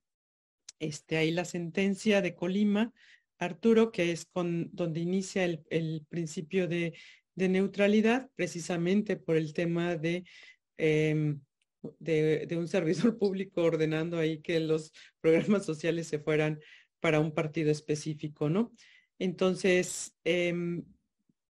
[0.78, 2.94] este, ahí la sentencia de Colima,
[3.40, 6.94] Arturo, que es con donde inicia el, principio de,
[7.36, 10.24] neutralidad, precisamente por el tema de,
[10.78, 11.42] em,
[11.98, 16.60] de, de un servidor público ordenando ahí que los programas sociales se fueran
[17.00, 18.72] para un partido específico, ¿no?
[19.22, 20.84] Entonces, em,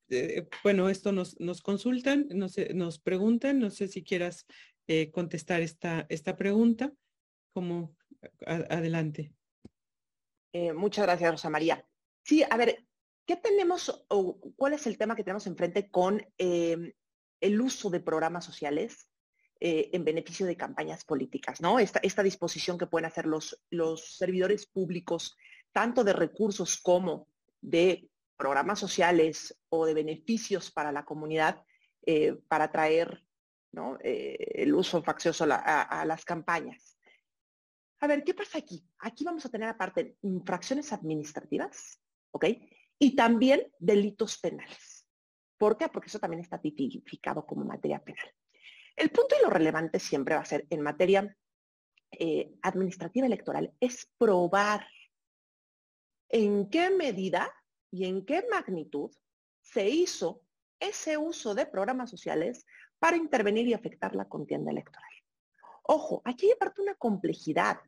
[0.09, 4.47] eh, bueno, esto nos, nos consultan, nos, preguntan, no sé si quieras
[4.87, 6.93] eh, contestar esta, esta pregunta,
[7.53, 7.97] como
[8.47, 9.33] adelante.
[10.53, 11.85] Eh, muchas gracias, Rosa María.
[12.23, 12.87] Sí, a ver,
[13.27, 16.93] ¿qué tenemos o cuál es el tema que tenemos enfrente con em,
[17.41, 19.11] el uso de programas sociales
[19.59, 21.79] en beneficio de campañas políticas, ¿no?
[21.79, 25.35] Esta, esta disposición que pueden hacer los, los servidores públicos,
[25.73, 27.27] tanto de recursos como
[27.61, 31.63] de programas sociales o de beneficios para la comunidad
[32.05, 33.23] eh, para traer
[34.03, 36.99] eh, el uso faccioso a, las campañas.
[38.01, 38.87] A ver, ¿qué pasa aquí?
[39.01, 42.01] Aquí vamos a tener aparte infracciones administrativas,
[42.31, 42.47] ¿ok?
[42.99, 45.07] Y también delitos penales.
[45.59, 45.89] ¿Por qué?
[45.89, 48.31] Porque eso también está tipificado como materia penal.
[48.95, 51.37] El punto y lo relevante siempre va a ser en materia
[52.13, 54.87] eh, administrativa electoral es probar
[56.29, 57.53] en qué medida
[57.91, 59.11] y en qué magnitud
[59.61, 60.43] se hizo
[60.79, 62.67] ese uso de programas sociales
[62.99, 65.11] para intervenir y afectar la contienda electoral.
[65.85, 67.79] Ojo, aquí hay parte una complejidad.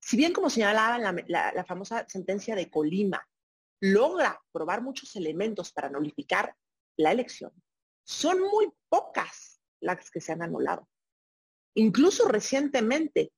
[0.00, 3.26] Si bien, como señalaba la, la famosa sentencia de Colima,
[3.80, 6.54] logra probar muchos elementos para nulificar
[6.96, 7.52] la elección,
[8.04, 10.88] son muy pocas las que se han anulado.
[11.74, 13.32] Incluso recientemente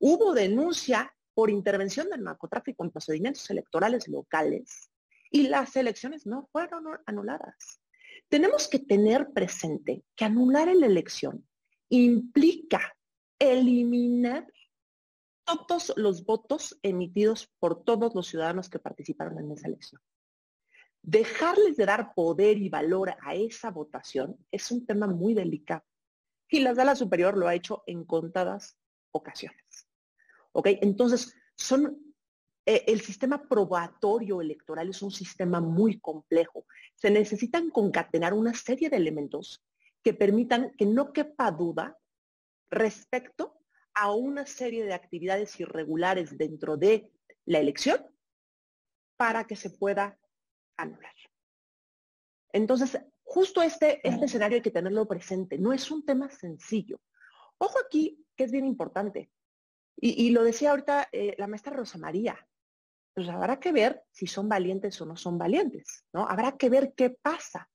[0.00, 4.90] hubo denuncia por intervención del narcotráfico en procedimientos electorales locales
[5.30, 7.80] y las elecciones no fueron anuladas.
[8.28, 11.46] Tenemos que tener presente que anular la elección
[11.88, 12.96] implica
[13.38, 14.46] eliminar
[15.44, 20.00] todos los votos emitidos por todos los ciudadanos que participaron en esa elección.
[21.02, 25.84] Dejarles de dar poder y valor a esa votación es un tema muy delicado.
[26.48, 28.78] Y la sala superior lo ha hecho en contadas
[29.12, 29.63] ocasiones.
[30.54, 30.68] ¿Ok?
[30.80, 32.14] Entonces, son,
[32.64, 36.66] eh, el sistema probatorio electoral es un sistema muy complejo.
[36.94, 39.62] Se necesitan concatenar una serie de elementos
[40.02, 41.98] que permitan que no quepa duda
[42.70, 43.58] respecto
[43.94, 47.10] a una serie de actividades irregulares dentro de
[47.46, 48.04] la elección
[49.16, 50.18] para que se pueda
[50.76, 51.14] anular.
[52.52, 55.58] Entonces, justo este, este escenario hay que tenerlo presente.
[55.58, 57.00] No es un tema sencillo.
[57.58, 59.30] Ojo aquí, que es bien importante.
[59.96, 62.36] Y, lo decía ahorita eh, la maestra Rosa María.
[63.14, 66.26] Pues habrá que ver si son valientes o no son valientes, ¿no?
[66.28, 67.70] Habrá que ver qué pasa.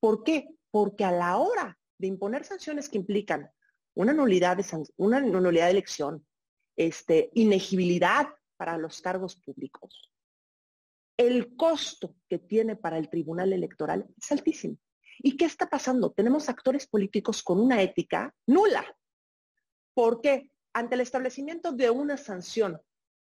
[0.00, 0.48] ¿Por qué?
[0.70, 3.50] Porque a la hora de imponer sanciones que implican
[3.94, 4.64] una nulidad de,
[4.96, 6.26] una nulidad de elección,
[6.76, 10.10] este, inegibilidad para los cargos públicos,
[11.16, 14.78] el costo que tiene para el Tribunal Electoral es altísimo.
[15.18, 16.12] ¿Y qué está pasando?
[16.12, 18.84] Tenemos actores políticos con una ética nula.
[19.92, 20.50] ¿Por qué?
[20.72, 22.80] Ante el establecimiento de una sanción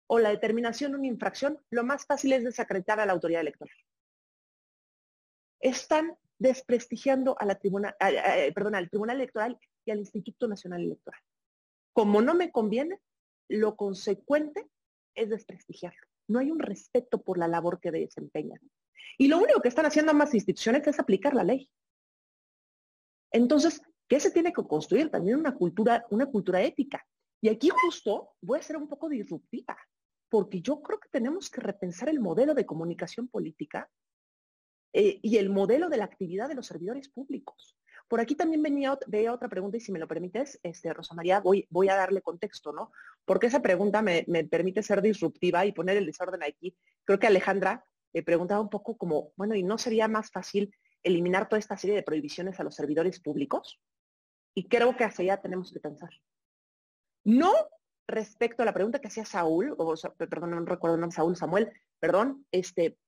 [0.07, 3.75] o la determinación de una infracción, lo más fácil es desacreditar a la autoridad electoral.
[5.61, 7.97] Están desprestigiando tribuna,
[8.55, 11.21] perdón, al Tribunal Electoral y al Instituto Nacional Electoral.
[11.95, 13.01] Como no me conviene,
[13.49, 14.69] lo consecuente
[15.15, 16.07] es desprestigiarlo.
[16.29, 18.61] No hay un respeto por la labor que desempeñan.
[19.19, 21.71] Y lo único que están haciendo ambas instituciones es aplicar la ley.
[23.31, 25.11] Entonces, ¿qué se tiene que construir?
[25.11, 27.07] También una cultura, una cultura ética.
[27.43, 29.77] Y aquí justo voy a ser un poco disruptiva,
[30.29, 33.91] porque yo creo que tenemos que repensar el modelo de comunicación política
[34.93, 37.77] eh, y el modelo de la actividad de los servidores públicos.
[38.07, 41.41] Por aquí también venía, veía otra pregunta y si me lo permites, este, Rosa María,
[41.41, 42.93] voy, a darle contexto, ¿no?
[43.25, 46.77] Porque esa pregunta me, permite ser disruptiva y poner el desorden aquí.
[47.05, 50.73] Creo que Alejandra eh, preguntaba un poco como, bueno, ¿y no sería más fácil
[51.03, 53.81] eliminar toda esta serie de prohibiciones a los servidores públicos?
[54.55, 56.11] Y creo que hacia allá tenemos que pensar.
[57.25, 57.53] No
[58.07, 62.47] respecto a la pregunta que hacía Saúl, o perdón, no recuerdo nombre, Saúl, Samuel, perdón,
[62.51, 62.99] este,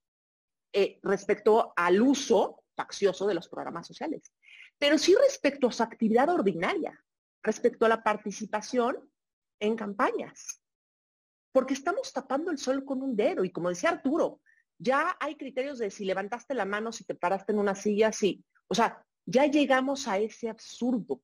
[0.73, 4.33] eh, respecto al uso faccioso de los programas sociales,
[4.79, 6.99] pero sí respecto a su actividad ordinaria,
[7.43, 9.11] respecto a la participación
[9.61, 10.61] en campañas.
[11.53, 14.41] Porque estamos tapando el sol con un dedo y como decía Arturo,
[14.79, 18.45] ya hay criterios de si levantaste la mano, si te paraste en una silla, sí.
[18.67, 21.23] O sea, ya llegamos a ese absurdo.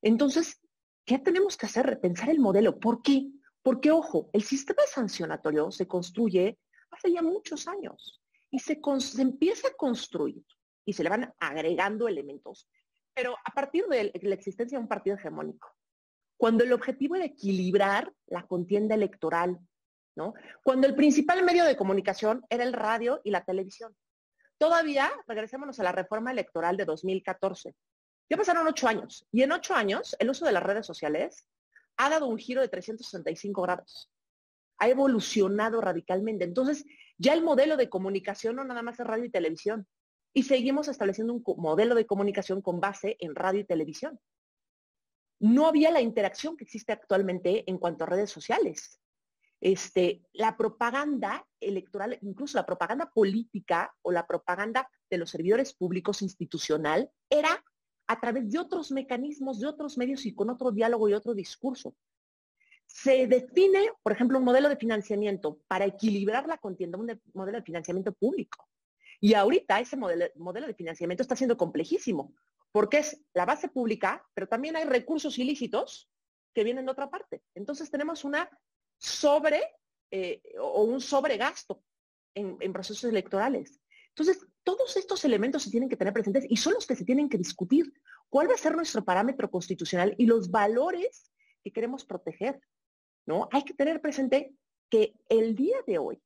[0.00, 0.60] Entonces,
[1.08, 1.86] ¿qué tenemos que hacer?
[1.86, 2.78] Repensar el modelo.
[2.78, 3.26] ¿Por qué?
[3.62, 6.58] Porque, ojo, el sistema sancionatorio se construye
[6.90, 8.78] hace ya muchos años y se,
[9.18, 10.44] empieza a construir
[10.84, 12.68] y se le van agregando elementos,
[13.14, 15.68] pero a partir de la existencia de un partido hegemónico,
[16.36, 19.58] cuando el objetivo era equilibrar la contienda electoral.
[20.64, 23.94] Cuando el principal medio de comunicación era el radio y la televisión.
[24.58, 27.74] Todavía, regresémonos a la reforma electoral de 2014.
[28.30, 31.46] Ya pasaron ocho años y en ocho años el uso de las redes sociales
[31.96, 34.10] ha dado un giro de 365 grados.
[34.78, 36.44] Ha evolucionado radicalmente.
[36.44, 36.84] Entonces,
[37.16, 39.86] ya el modelo de comunicación no nada más es radio y televisión.
[40.32, 44.20] Y seguimos estableciendo un modelo de comunicación con base en radio y televisión.
[45.40, 49.00] No había la interacción que existe actualmente en cuanto a redes sociales.
[49.60, 56.22] Este, la propaganda electoral, incluso la propaganda política o la propaganda de los servidores públicos
[56.22, 57.64] institucional, era
[58.08, 61.94] a través de otros mecanismos, de otros medios y con otro diálogo y otro discurso
[62.88, 67.64] se define, por ejemplo, un modelo de financiamiento para equilibrar la contienda, un modelo de
[67.64, 68.66] financiamiento público.
[69.20, 70.26] Y ahorita ese modelo,
[70.66, 72.34] de financiamiento está siendo complejísimo,
[72.72, 76.10] porque es la base pública, pero también hay recursos ilícitos
[76.54, 77.42] que vienen de otra parte.
[77.54, 78.48] Entonces tenemos una
[78.96, 79.60] sobre
[80.10, 81.82] eh, o un sobregasto
[82.34, 83.80] en, en procesos electorales.
[84.18, 87.28] Entonces, todos estos elementos se tienen que tener presentes y son los que se tienen
[87.28, 87.92] que discutir.
[88.28, 91.30] ¿Cuál va a ser nuestro parámetro constitucional y los valores
[91.62, 92.60] que queremos proteger?
[93.52, 94.52] Hay que tener presente
[94.90, 96.20] que el día de hoy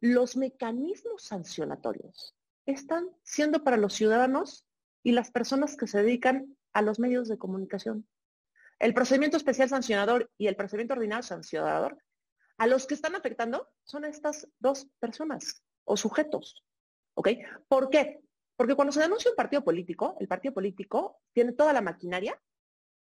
[0.00, 2.34] los mecanismos sancionatorios
[2.66, 4.66] están siendo para los ciudadanos
[5.04, 8.08] y las personas que se dedican a los medios de comunicación.
[8.80, 11.98] El procedimiento especial sancionador y el procedimiento ordinario sancionador,
[12.58, 16.64] a los que están afectando son estas dos personas o sujetos.
[17.14, 17.28] ¿Ok?
[17.68, 18.20] ¿Por qué?
[18.56, 22.40] Porque cuando se denuncia un partido político, el partido político tiene toda la maquinaria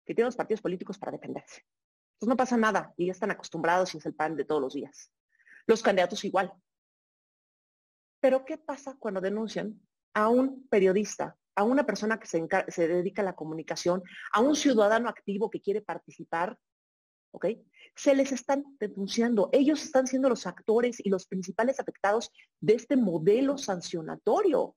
[0.04, 1.64] que tienen los partidos políticos para defenderse.
[2.18, 4.74] Pues no pasa nada y ya están acostumbrados y es el pan de todos los
[4.74, 5.10] días.
[5.66, 6.52] Los candidatos igual.
[8.20, 9.80] Pero ¿qué pasa cuando denuncian
[10.14, 15.08] a un periodista, a una persona que se dedica a la comunicación, a un ciudadano
[15.08, 16.58] activo que quiere participar?
[17.32, 17.46] ¿Ok?
[17.94, 19.50] Se les están denunciando.
[19.52, 24.76] Ellos están siendo los actores y los principales afectados de este modelo sancionatorio,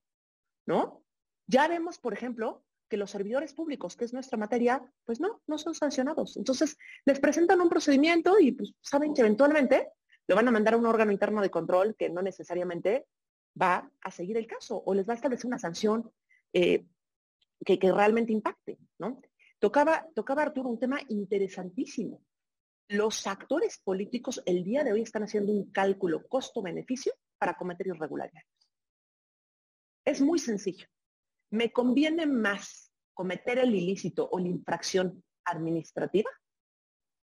[0.66, 1.04] ¿no?
[1.48, 5.58] Ya vemos, por ejemplo, que los servidores públicos, que es nuestra materia, pues no, no
[5.58, 6.38] son sancionados.
[6.38, 9.90] Entonces, les presentan un procedimiento y pues saben que eventualmente
[10.28, 13.08] lo van a mandar a un órgano interno de control que no necesariamente
[13.60, 16.12] va a seguir el caso o les va a establecer una sanción
[16.54, 16.86] eh,
[17.66, 19.22] que, que, realmente impacte, ¿no?
[19.60, 22.22] Tocaba, tocaba Arturo un tema interesantísimo.
[22.90, 28.48] Los actores políticos el día de hoy están haciendo un cálculo costo-beneficio para cometer irregularidades.
[30.06, 30.88] Es muy sencillo
[31.54, 36.32] me conviene más cometer el ilícito o la infracción administrativa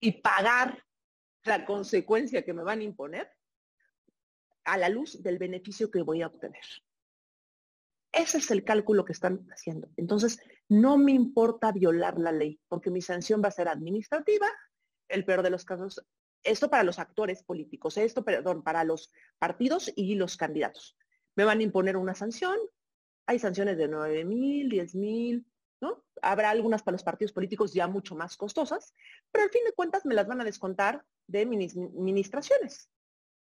[0.01, 0.83] y pagar
[1.45, 3.31] la consecuencia que me van a imponer
[4.65, 6.65] a la luz del beneficio que voy a obtener.
[8.11, 9.89] Ese es el cálculo que están haciendo.
[9.97, 14.49] Entonces, no me importa violar la ley, porque mi sanción va a ser administrativa,
[15.09, 16.05] el peor de los casos,
[16.43, 20.97] esto para los actores políticos, esto, perdón, para los partidos y los candidatos.
[21.35, 22.57] Me van a imponer una sanción,
[23.27, 25.47] hay sanciones de 9 mil, 10 mil,
[25.81, 26.05] ¿no?
[26.23, 28.95] Habrá algunas para los partidos políticos ya mucho más costosas,
[29.31, 32.89] pero al fin de cuentas me las van a descontar de administraciones.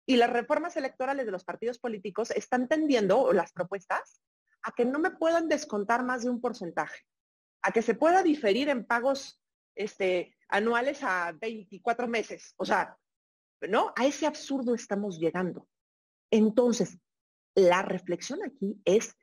[0.08, 4.22] Y las reformas electorales de los partidos políticos están tendiendo, las propuestas,
[4.64, 7.00] a que no me puedan descontar más de un porcentaje,
[7.62, 9.42] a que se pueda diferir en pagos
[9.76, 12.54] este, anuales a 24 meses.
[12.58, 12.98] O sea,
[13.62, 13.94] ¿no?
[13.96, 15.68] A ese absurdo estamos llegando.
[16.32, 17.00] Entonces,
[17.56, 19.16] la reflexión aquí es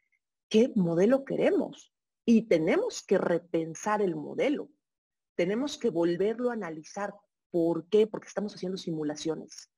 [0.49, 1.93] qué modelo queremos.
[2.25, 4.71] Y tenemos que repensar el modelo.
[5.35, 7.13] Tenemos que volverlo a analizar.
[7.51, 8.07] ¿Por qué?
[8.07, 9.73] Porque estamos haciendo simulaciones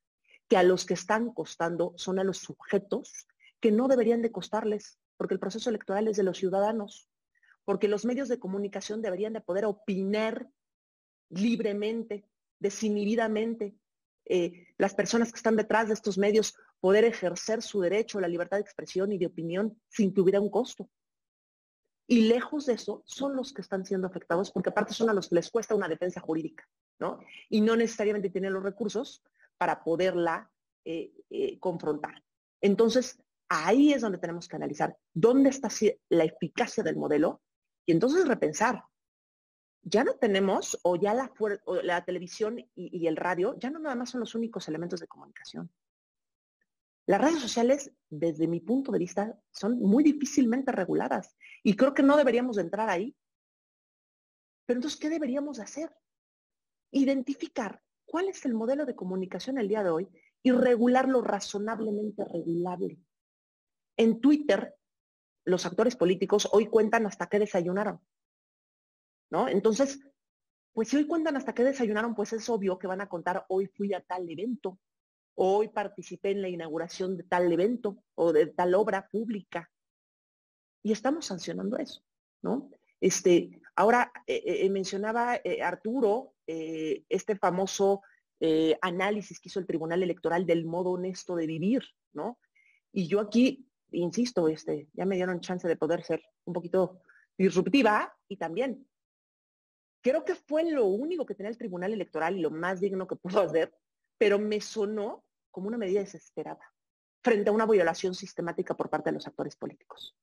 [0.48, 3.26] que a los que están costando son a los sujetos
[3.60, 7.08] que no deberían de costarles, porque el proceso electoral es de los ciudadanos,
[7.64, 10.46] porque los medios de comunicación deberían de poder opinar
[11.34, 12.24] libremente,
[12.58, 13.74] desinhibidamente.
[14.26, 18.28] Eh, las personas que están detrás de estos medios poder ejercer su derecho a la
[18.28, 20.88] libertad de expresión y de opinión sin que hubiera un costo.
[22.06, 25.28] Y lejos de eso, son los que están siendo afectados, porque aparte son a los
[25.28, 26.68] que les cuesta una defensa jurídica,
[26.98, 27.20] ¿no?
[27.48, 29.22] Y no necesariamente tienen los recursos
[29.56, 30.50] para poderla
[30.84, 32.22] eh, eh, confrontar.
[32.60, 33.18] Entonces,
[33.48, 35.68] ahí es donde tenemos que analizar dónde está
[36.10, 37.40] la eficacia del modelo
[37.86, 38.84] y entonces repensar.
[39.84, 41.32] Ya no tenemos, o ya la,
[41.82, 45.70] la televisión y el radio, ya no nada más son los únicos elementos de comunicación.
[47.06, 52.02] Las redes sociales, desde mi punto de vista, son muy difícilmente reguladas y creo que
[52.02, 53.14] no deberíamos entrar ahí.
[54.66, 55.94] Pero entonces, ¿qué deberíamos hacer?
[56.90, 60.08] Identificar cuál es el modelo de comunicación el día de hoy
[60.42, 62.98] y regularlo razonablemente regulable.
[63.98, 64.74] En Twitter,
[65.44, 68.00] los actores políticos hoy cuentan hasta qué desayunaron.
[69.30, 69.48] ¿No?
[69.48, 70.00] Entonces,
[70.72, 73.66] pues si hoy cuentan hasta qué desayunaron, pues es obvio que van a contar hoy
[73.68, 74.78] fui a tal evento,
[75.34, 79.70] hoy participé en la inauguración de tal evento o de tal obra pública.
[80.82, 82.02] Y estamos sancionando eso,
[82.42, 82.70] ¿no?
[83.00, 88.02] Este, ahora eh, eh, mencionaba eh, Arturo este famoso
[88.82, 92.38] análisis que hizo el Tribunal Electoral del modo honesto de vivir, ¿no?
[92.92, 97.00] Y yo aquí, insisto, este, ya me dieron chance de poder ser un poquito
[97.38, 98.86] disruptiva y también
[100.04, 103.16] creo que fue lo único que tenía el Tribunal Electoral y lo más digno que
[103.16, 103.74] pudo hacer
[104.18, 106.72] pero me sonó como una medida desesperada
[107.22, 110.16] frente a una violación sistemática por parte de los actores políticos.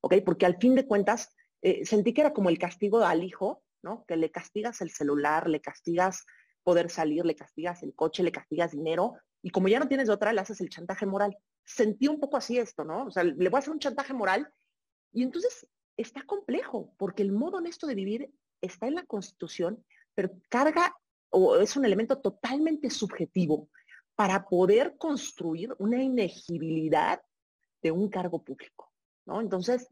[0.00, 0.16] ¿Ok?
[0.24, 4.04] Porque al fin de cuentas, eh, sentí que era como el castigo al hijo, ¿no?
[4.06, 6.26] Que le castigas el celular, le castigas
[6.62, 10.32] poder salir, le castigas el coche, le castigas dinero, y como ya no tienes otra,
[10.32, 11.36] le haces el chantaje moral.
[11.64, 13.06] Sentí un poco así esto, ¿no?
[13.06, 14.50] O sea, le voy a hacer un chantaje moral,
[15.12, 18.32] y entonces está complejo, porque el modo honesto de vivir
[18.64, 19.84] está en la Constitución,
[20.14, 20.94] pero carga
[21.30, 23.68] o es un elemento totalmente subjetivo
[24.14, 27.20] para poder construir una inegibilidad
[27.82, 28.92] de un cargo público,
[29.26, 29.40] ¿no?
[29.40, 29.88] Entonces,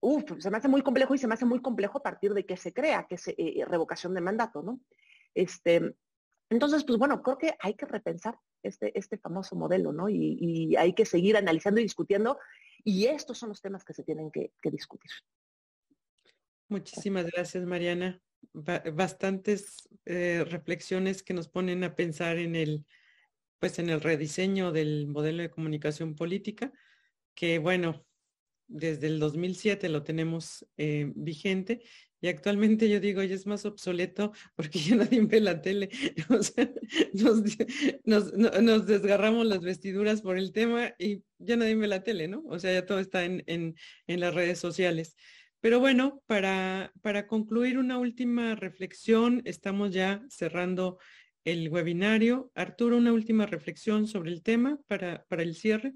[0.00, 2.46] uf, se me hace muy complejo y se me hace muy complejo a partir de
[2.46, 4.80] que se crea, que es eh, revocación de mandato, ¿no?
[5.34, 5.94] Este,
[6.48, 10.08] entonces, pues bueno, creo que hay que repensar este, este famoso modelo, ¿no?
[10.08, 12.38] Y, hay que seguir analizando y discutiendo,
[12.82, 15.10] y estos son los temas que se tienen que discutir.
[16.68, 18.20] Muchísimas gracias, Mariana
[18.52, 22.86] bastantes eh, reflexiones que nos ponen a pensar en el,
[23.58, 26.72] pues en el rediseño del modelo de comunicación política,
[27.34, 28.06] que bueno,
[28.68, 31.82] desde el 2007 lo tenemos eh, vigente
[32.20, 35.90] y actualmente yo digo, ya es más obsoleto porque ya nadie ve la tele.
[36.30, 36.68] O sea,
[38.04, 42.42] nos, nos, desgarramos las vestiduras por el tema y ya nadie ve la tele, ¿no?
[42.46, 45.14] O sea, ya todo está en, en, en las redes sociales.
[45.66, 50.98] Pero bueno, para, para concluir una última reflexión, estamos ya cerrando
[51.44, 52.52] el webinario.
[52.54, 55.94] Arturo, una última reflexión sobre el tema para, para el cierre.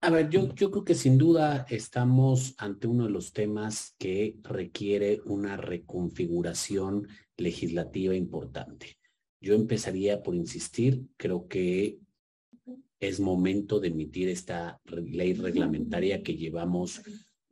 [0.00, 4.38] A ver, yo, yo creo que sin duda estamos ante uno de los temas que
[4.42, 8.96] requiere una reconfiguración legislativa importante.
[9.38, 11.98] Yo empezaría por insistir, creo que
[13.00, 17.02] es momento de emitir esta ley reglamentaria que llevamos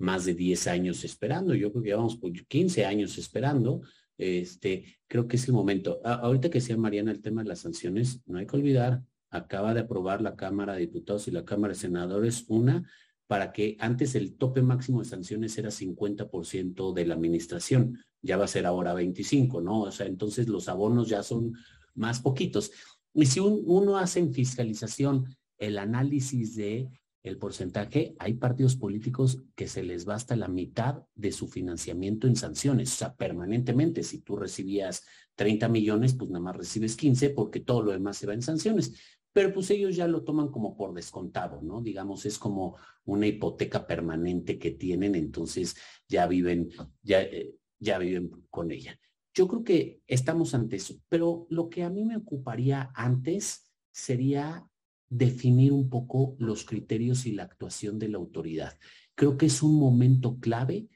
[0.05, 1.55] más de 10 años esperando.
[1.55, 3.83] Yo creo que llevamos 15 años esperando.
[4.17, 6.01] Este, creo que es el momento.
[6.05, 9.81] ahorita que decía Mariana el tema de las sanciones, no hay que olvidar, acaba de
[9.81, 12.89] aprobar la Cámara de Diputados y la Cámara de Senadores una
[13.27, 18.45] para que antes el tope máximo de sanciones era 50% de la administración, ya va
[18.45, 19.83] a ser ahora 25, ¿no?
[19.83, 21.55] O sea, entonces los abonos ya son
[21.95, 22.71] más poquitos.
[23.15, 25.25] Y si uno hace en fiscalización
[25.59, 26.89] el análisis de
[27.25, 32.37] el porcentaje, hay partidos políticos que se les basta la mitad de su financiamiento en
[32.37, 34.03] sanciones, o sea, permanentemente.
[34.03, 35.05] Si tú recibías
[35.35, 38.93] 30 millones, pues nada más recibes 15 porque todo lo demás se va en sanciones.
[39.33, 41.81] Pero pues ellos ya lo toman como por descontado, ¿no?
[41.81, 46.69] Digamos, es como una hipoteca permanente que tienen, entonces ya viven,
[47.03, 49.01] ya, eh, ya viven con ella.
[49.33, 54.69] Yo creo que estamos ante eso, pero lo que a mí me ocuparía antes sería
[55.15, 58.77] definir un poco los criterios y la actuación de la autoridad.
[59.15, 60.89] Creo que es un momento clave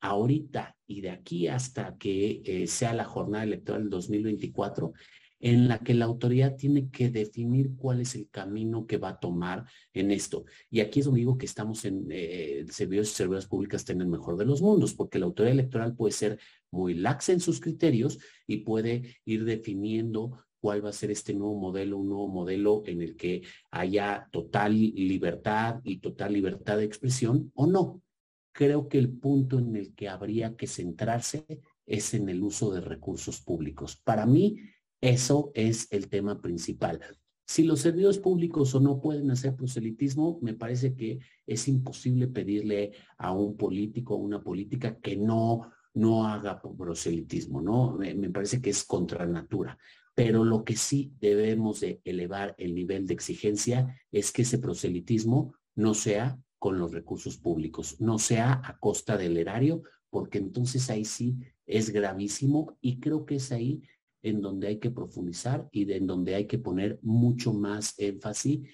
[0.00, 4.92] ahorita y de aquí hasta que eh, sea la jornada electoral del 2024
[5.40, 9.20] en la que la autoridad tiene que definir cuál es el camino que va a
[9.20, 10.44] tomar en esto.
[10.70, 14.06] Y aquí es donde digo que estamos en eh, servicios y servicios públicas en el
[14.06, 16.38] mejor de los mundos, porque la autoridad electoral puede ser
[16.70, 21.54] muy laxa en sus criterios y puede ir definiendo cuál va a ser este nuevo
[21.54, 27.52] modelo, un nuevo modelo en el que haya total libertad y total libertad de expresión
[27.54, 28.02] o no.
[28.50, 31.46] Creo que el punto en el que habría que centrarse
[31.86, 34.02] es en el uso de recursos públicos.
[34.02, 34.58] Para mí,
[35.00, 37.00] eso es el tema principal.
[37.46, 42.90] Si los servidores públicos o no pueden hacer proselitismo, me parece que es imposible pedirle
[43.18, 47.96] a un político o una política que no, no haga proselitismo, ¿no?
[47.96, 49.78] Me, me parece que es contra natura.
[50.16, 55.54] Pero lo que sí debemos de elevar el nivel de exigencia es que ese proselitismo
[55.74, 61.04] no sea con los recursos públicos, no sea a costa del erario, porque entonces ahí
[61.04, 61.36] sí
[61.66, 63.82] es gravísimo y creo que es ahí
[64.22, 68.68] en donde hay que profundizar y en donde hay que poner mucho más énfasis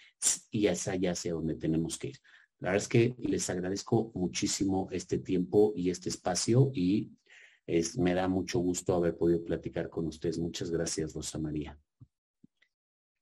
[0.51, 2.17] y es allá hacia donde tenemos que ir.
[2.61, 7.11] La verdad es que les agradezco muchísimo este tiempo y este espacio y
[7.67, 10.39] es, me da mucho gusto haber podido platicar con ustedes.
[10.39, 11.79] Muchas gracias, Rosa María.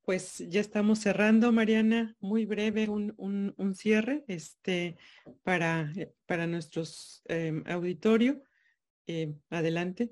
[0.02, 2.16] Pues ya estamos cerrando, Mariana.
[2.20, 4.96] Muy breve un, un, cierre este,
[5.42, 5.92] para,
[6.26, 8.42] para nuestros eh, auditorio.
[9.06, 10.10] Eh, adelante.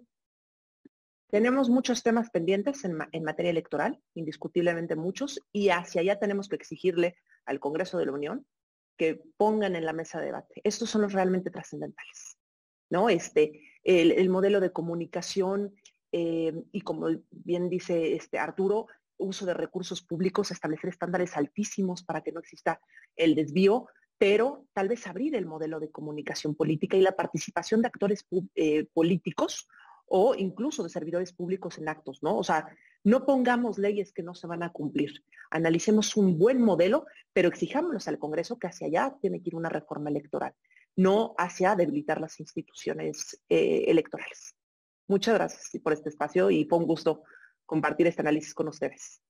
[1.31, 6.57] Tenemos muchos temas pendientes en, en, materia electoral, indiscutiblemente muchos, y hacia allá tenemos que
[6.57, 8.47] exigirle al Congreso de la Unión
[8.97, 10.61] que pongan en la mesa de debate.
[10.65, 12.39] Estos son los realmente trascendentales.
[12.91, 13.09] ¿no?
[13.09, 15.75] Este, el, modelo de comunicación
[16.13, 18.87] eh, y como bien dice este Arturo,
[19.19, 22.81] uso de recursos públicos, establecer estándares altísimos para que no exista
[23.17, 27.89] el desvío, pero tal vez abrir el modelo de comunicación política y la participación de
[27.89, 29.69] actores eh, políticos
[30.07, 32.37] o incluso de servidores públicos en actos, ¿no?
[32.39, 32.67] O sea,
[33.05, 35.23] no pongamos leyes que no se van a cumplir.
[35.51, 39.69] Analicemos un buen modelo, pero exijámonos al Congreso que hacia allá tiene que ir una
[39.69, 40.55] reforma electoral
[40.99, 44.57] no hacia debilitar las instituciones eh, electorales.
[45.07, 47.23] Muchas gracias por este espacio y fue un gusto
[47.67, 49.23] compartir este análisis con ustedes.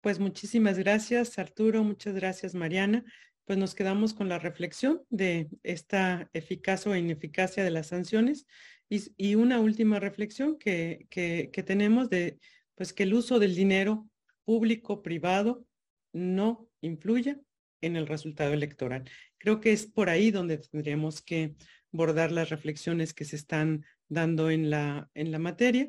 [0.00, 1.84] Pues muchísimas gracias, Arturo.
[1.84, 3.04] Muchas gracias, Mariana.
[3.44, 8.46] Pues nos quedamos con la reflexión de esta eficaz o ineficacia de las sanciones
[8.88, 12.40] y, una última reflexión que, que, que tenemos de
[12.74, 14.08] pues que el uso del dinero
[14.44, 15.64] público, privado,
[16.12, 17.38] no influya
[17.80, 19.08] en el resultado electoral.
[19.38, 21.54] Creo que es por ahí donde tendríamos que
[21.90, 25.88] bordar las reflexiones que se están dando en la, en la materia.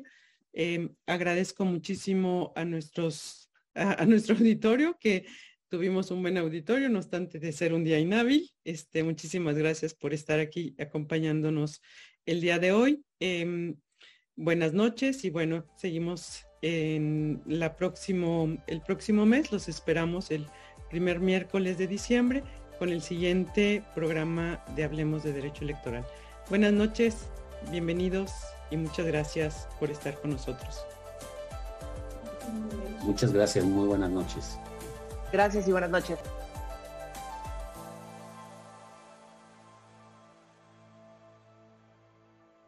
[0.52, 5.26] Em, agradezco muchísimo a, nuestros, a, nuestro auditorio que
[5.68, 8.50] tuvimos un buen auditorio, no obstante de ser un día inhábil.
[8.64, 11.80] Este, muchísimas gracias por estar aquí acompañándonos
[12.26, 13.04] el día de hoy.
[13.20, 13.76] Em,
[14.36, 19.52] buenas noches y bueno, seguimos en la próximo, el próximo mes.
[19.52, 20.46] Los esperamos el
[20.90, 22.42] primer miércoles de diciembre
[22.78, 26.04] con el siguiente programa de Hablemos de Derecho Electoral.
[26.48, 27.28] Buenas noches.
[27.70, 28.32] bienvenidos
[28.70, 30.84] y muchas gracias por estar con nosotros.
[33.02, 34.58] Muchas gracias, muy buenas noches.
[35.32, 36.18] Gracias y buenas noches.